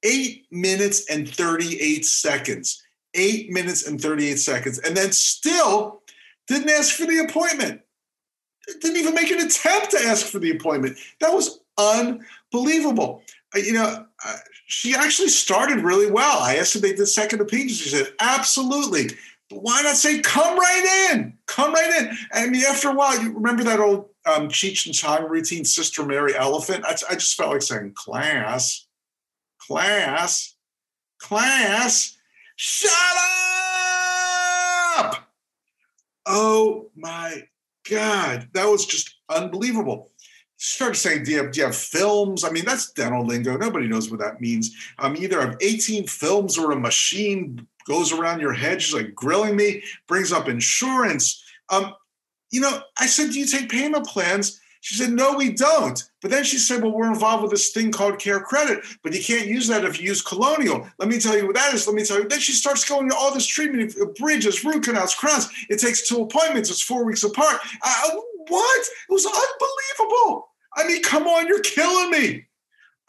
Eight 0.04 0.46
minutes 0.52 1.10
and 1.10 1.28
38 1.30 2.06
seconds. 2.06 2.82
Eight 3.14 3.52
minutes 3.52 3.88
and 3.88 4.00
38 4.00 4.36
seconds. 4.40 4.80
And 4.80 4.96
then 4.96 5.12
still 5.12 6.02
didn't 6.48 6.70
ask 6.70 6.96
for 6.96 7.06
the 7.06 7.20
appointment. 7.20 7.82
Didn't 8.82 8.98
even 8.98 9.14
make 9.14 9.32
an 9.32 9.46
attempt 9.46 9.92
to 9.92 10.00
ask 10.00 10.26
for 10.26 10.40
the 10.40 10.52
appointment. 10.52 10.98
That 11.20 11.34
was 11.34 11.60
unbelievable. 11.78 13.24
You 13.56 13.74
know, 13.74 14.06
she 14.68 14.94
actually 14.94 15.30
started 15.30 15.84
really 15.84 16.12
well. 16.12 16.40
I 16.40 16.58
asked 16.58 16.76
if 16.76 16.82
they 16.82 16.94
did 16.94 17.06
second 17.08 17.42
opinions. 17.42 17.78
She 17.78 17.90
said, 17.90 18.14
absolutely. 18.20 19.10
But 19.50 19.64
why 19.64 19.82
not 19.82 19.96
say, 19.96 20.20
come 20.20 20.58
right 20.60 21.12
in? 21.12 21.38
Come 21.46 21.74
right 21.74 22.02
in. 22.02 22.18
I 22.34 22.48
mean, 22.48 22.64
after 22.64 22.90
a 22.90 22.94
while, 22.94 23.22
you 23.22 23.34
remember 23.34 23.64
that 23.64 23.80
old 23.80 24.10
um, 24.28 24.50
Cheech 24.50 24.86
and 24.86 24.96
Chong 24.96 25.30
routine, 25.30 25.66
Sister 25.66 26.06
Mary 26.06 26.36
Elephant? 26.36 26.86
I, 26.86 26.96
I 27.10 27.16
just 27.16 27.36
felt 27.36 27.52
like 27.52 27.62
saying, 27.62 27.94
class, 27.96 28.86
class, 29.60 30.56
class, 31.20 32.18
shut 32.56 32.92
up. 34.98 35.30
Oh 36.26 36.90
my 36.96 37.44
God. 37.90 38.50
That 38.54 38.66
was 38.66 38.86
just 38.86 39.16
unbelievable 39.30 40.12
started 40.58 40.96
saying, 40.96 41.24
do 41.24 41.32
you, 41.32 41.38
have, 41.38 41.52
do 41.52 41.60
you 41.60 41.66
have 41.66 41.76
films? 41.76 42.44
I 42.44 42.50
mean, 42.50 42.66
that's 42.66 42.92
dental 42.92 43.26
lingo. 43.26 43.58
Nobody 43.58 43.88
knows 43.88 44.10
what 44.10 44.20
that 44.20 44.42
means. 44.42 44.76
Um, 45.00 45.16
either 45.16 45.40
I 45.40 45.46
have 45.46 45.58
18 45.62 46.08
films 46.08 46.58
or 46.58 46.72
a 46.72 46.80
machine 46.80 47.68
goes 47.88 48.12
around 48.12 48.42
your 48.42 48.54
head. 48.54 48.82
She's 48.82 48.94
like 48.94 49.16
grilling 49.16 49.56
me, 49.56 49.84
brings 50.08 50.32
up 50.32 50.50
insurance. 50.50 51.44
Um, 51.70 51.94
you 52.52 52.62
know, 52.62 52.82
I 53.00 53.08
said, 53.08 53.32
do 53.32 53.40
you 53.40 53.46
take 53.46 53.70
payment 53.70 54.08
plans? 54.08 54.60
She 54.82 54.96
said, 54.96 55.12
no, 55.12 55.36
we 55.36 55.52
don't. 55.52 56.02
But 56.22 56.32
then 56.32 56.44
she 56.44 56.58
said, 56.58 56.82
well, 56.82 56.94
we're 56.94 57.12
involved 57.12 57.44
with 57.44 57.52
this 57.52 57.72
thing 57.72 57.92
called 57.92 58.20
Care 58.20 58.40
Credit, 58.40 58.84
but 59.04 59.14
you 59.14 59.22
can't 59.22 59.48
use 59.48 59.68
that 59.68 59.84
if 59.84 60.00
you 60.00 60.08
use 60.08 60.22
Colonial. 60.22 60.88
Let 61.00 61.10
me 61.10 61.20
tell 61.20 61.36
you 61.36 61.46
what 61.46 61.56
that 61.56 61.74
is. 61.74 61.88
Let 61.88 61.96
me 61.96 62.06
tell 62.06 62.20
you. 62.20 62.28
Then 62.28 62.40
she 62.40 62.54
starts 62.54 62.88
going 62.88 63.10
to 63.10 63.16
all 63.16 63.34
this 63.34 63.46
treatment, 63.46 63.94
bridges, 64.18 64.64
root 64.64 64.84
canals, 64.84 65.16
crowns. 65.16 65.50
It 65.70 65.80
takes 65.80 66.08
two 66.08 66.22
appointments. 66.22 66.70
It's 66.70 66.82
four 66.82 67.04
weeks 67.06 67.24
apart. 67.24 67.60
Uh, 67.84 68.12
what? 68.48 68.80
It 69.10 69.12
was 69.12 69.26
unbelievable. 69.26 70.50
I 70.76 70.88
mean, 70.88 71.02
come 71.04 71.28
on, 71.28 71.48
you're 71.48 71.62
killing 71.62 72.12
me. 72.12 72.46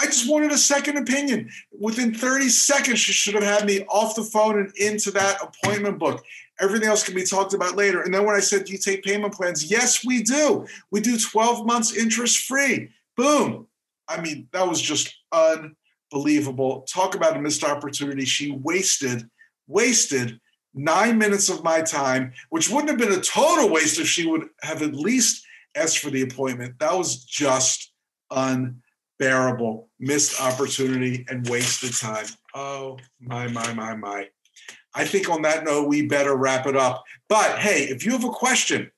I 0.01 0.07
just 0.07 0.31
wanted 0.31 0.53
a 0.53 0.59
second 0.59 0.97
opinion. 0.97 1.51
Within 1.79 2.15
30 2.15 2.49
seconds, 2.49 3.01
she 3.01 3.13
should 3.13 3.35
have 3.35 3.43
had 3.43 3.67
me 3.67 3.85
off 3.89 4.15
the 4.15 4.23
phone 4.23 4.59
and 4.59 4.73
into 4.77 5.11
that 5.13 5.39
appointment 5.43 5.99
book. 5.99 6.25
Everything 6.61 6.89
else 6.89 7.05
can 7.05 7.15
be 7.15 7.25
talked 7.25 7.55
about 7.55 7.77
later. 7.77 8.03
And 8.03 8.13
then 8.13 8.25
when 8.25 8.35
I 8.35 8.41
said, 8.41 8.65
Do 8.65 8.73
you 8.73 8.79
take 8.79 9.05
payment 9.05 9.35
plans? 9.35 9.71
Yes, 9.71 10.05
we 10.05 10.23
do. 10.23 10.67
We 10.91 11.01
do 11.01 11.19
12 11.19 11.67
months 11.67 11.95
interest 11.95 12.47
free. 12.47 12.91
Boom. 13.17 13.67
I 14.09 14.21
mean, 14.21 14.49
that 14.53 14.67
was 14.67 14.81
just 14.81 15.15
unbelievable. 15.33 16.83
Talk 16.83 17.15
about 17.15 17.37
a 17.37 17.41
missed 17.41 17.65
opportunity. 17.65 18.25
She 18.25 18.51
wasted, 18.51 19.29
wasted 19.67 20.41
nine 20.75 21.19
minutes 21.19 21.49
of 21.49 21.63
my 21.63 21.83
time, 21.83 22.33
which 22.51 22.71
wouldn't 22.71 22.89
have 22.89 22.99
been 22.99 23.19
a 23.19 23.23
total 23.23 23.71
waste 23.71 23.99
if 23.99 24.07
she 24.07 24.27
would 24.27 24.49
have 24.63 24.83
at 24.83 24.95
least 24.95 25.45
asked 25.75 25.99
for 25.99 26.11
the 26.11 26.23
appointment. 26.23 26.79
That 26.79 26.97
was 26.97 27.25
just 27.25 27.93
unbearable. 28.31 29.89
Missed 29.99 30.41
opportunity 30.41 31.27
and 31.29 31.49
wasted 31.49 31.95
time. 31.95 32.27
Oh, 32.55 32.99
my, 33.21 33.49
my, 33.49 33.73
my, 33.75 33.95
my. 33.95 34.29
I 34.99 35.05
think 35.05 35.31
on 35.31 35.43
that 35.43 35.65
note, 35.65 35.87
we 35.87 36.03
better 36.03 36.35
wrap 36.35 36.67
it 36.67 36.77
up. 36.77 37.05
But 37.29 37.61
hey, 37.61 37.85
if 37.85 38.05
you 38.05 38.11
have 38.13 38.25
a 38.25 38.31
question 38.31 38.91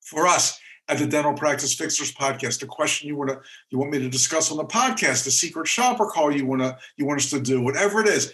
for 0.00 0.26
us 0.26 0.58
at 0.88 0.98
the 0.98 1.06
Dental 1.06 1.32
Practice 1.32 1.74
Fixers 1.74 2.12
podcast, 2.12 2.60
a 2.64 2.66
question 2.66 3.06
you 3.06 3.16
want 3.16 3.30
to 3.30 3.40
you 3.70 3.78
want 3.78 3.92
me 3.92 4.00
to 4.00 4.08
discuss 4.08 4.50
on 4.50 4.56
the 4.56 4.64
podcast, 4.64 5.24
a 5.28 5.30
secret 5.30 5.68
shopper 5.68 6.06
call 6.06 6.34
you 6.34 6.44
want 6.44 6.60
to 6.60 6.76
you 6.96 7.06
want 7.06 7.20
us 7.20 7.30
to 7.30 7.40
do, 7.40 7.62
whatever 7.62 8.00
it 8.00 8.08
is, 8.08 8.32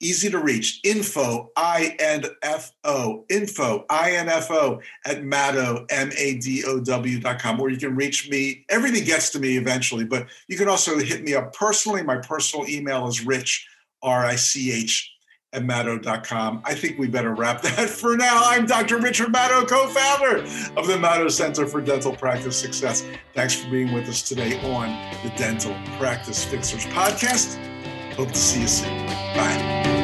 easy 0.00 0.30
to 0.30 0.38
reach. 0.38 0.78
Info 0.84 1.50
I-N-F-O, 1.56 3.24
info 3.28 3.84
I-N-F-O 3.90 4.80
at 5.06 5.24
Madow, 5.24 5.86
M-A-D-O-W 5.90 7.18
dot 7.18 7.40
com, 7.40 7.60
or 7.60 7.68
you 7.68 7.78
can 7.78 7.96
reach 7.96 8.30
me. 8.30 8.64
Everything 8.68 9.04
gets 9.04 9.30
to 9.30 9.40
me 9.40 9.56
eventually, 9.56 10.04
but 10.04 10.28
you 10.46 10.56
can 10.56 10.68
also 10.68 10.98
hit 10.98 11.24
me 11.24 11.34
up 11.34 11.52
personally. 11.52 12.04
My 12.04 12.18
personal 12.18 12.68
email 12.68 13.08
is 13.08 13.26
rich, 13.26 13.66
R-I-C-H 14.04 15.17
at 15.52 15.62
Madow.com. 15.62 16.62
I 16.64 16.74
think 16.74 16.98
we 16.98 17.08
better 17.08 17.34
wrap 17.34 17.62
that 17.62 17.88
for 17.88 18.16
now. 18.16 18.40
I'm 18.44 18.66
Dr. 18.66 18.98
Richard 18.98 19.28
Madow, 19.28 19.66
co-founder 19.66 20.38
of 20.78 20.86
the 20.86 20.98
Matto 20.98 21.28
Center 21.28 21.66
for 21.66 21.80
Dental 21.80 22.14
Practice 22.14 22.58
Success. 22.58 23.04
Thanks 23.34 23.54
for 23.54 23.70
being 23.70 23.92
with 23.92 24.08
us 24.08 24.22
today 24.22 24.60
on 24.72 24.88
the 25.22 25.34
Dental 25.36 25.74
Practice 25.98 26.44
Fixers 26.44 26.84
podcast. 26.86 27.56
Hope 28.14 28.28
to 28.28 28.36
see 28.36 28.62
you 28.62 28.68
soon. 28.68 29.06
Bye. 29.06 29.97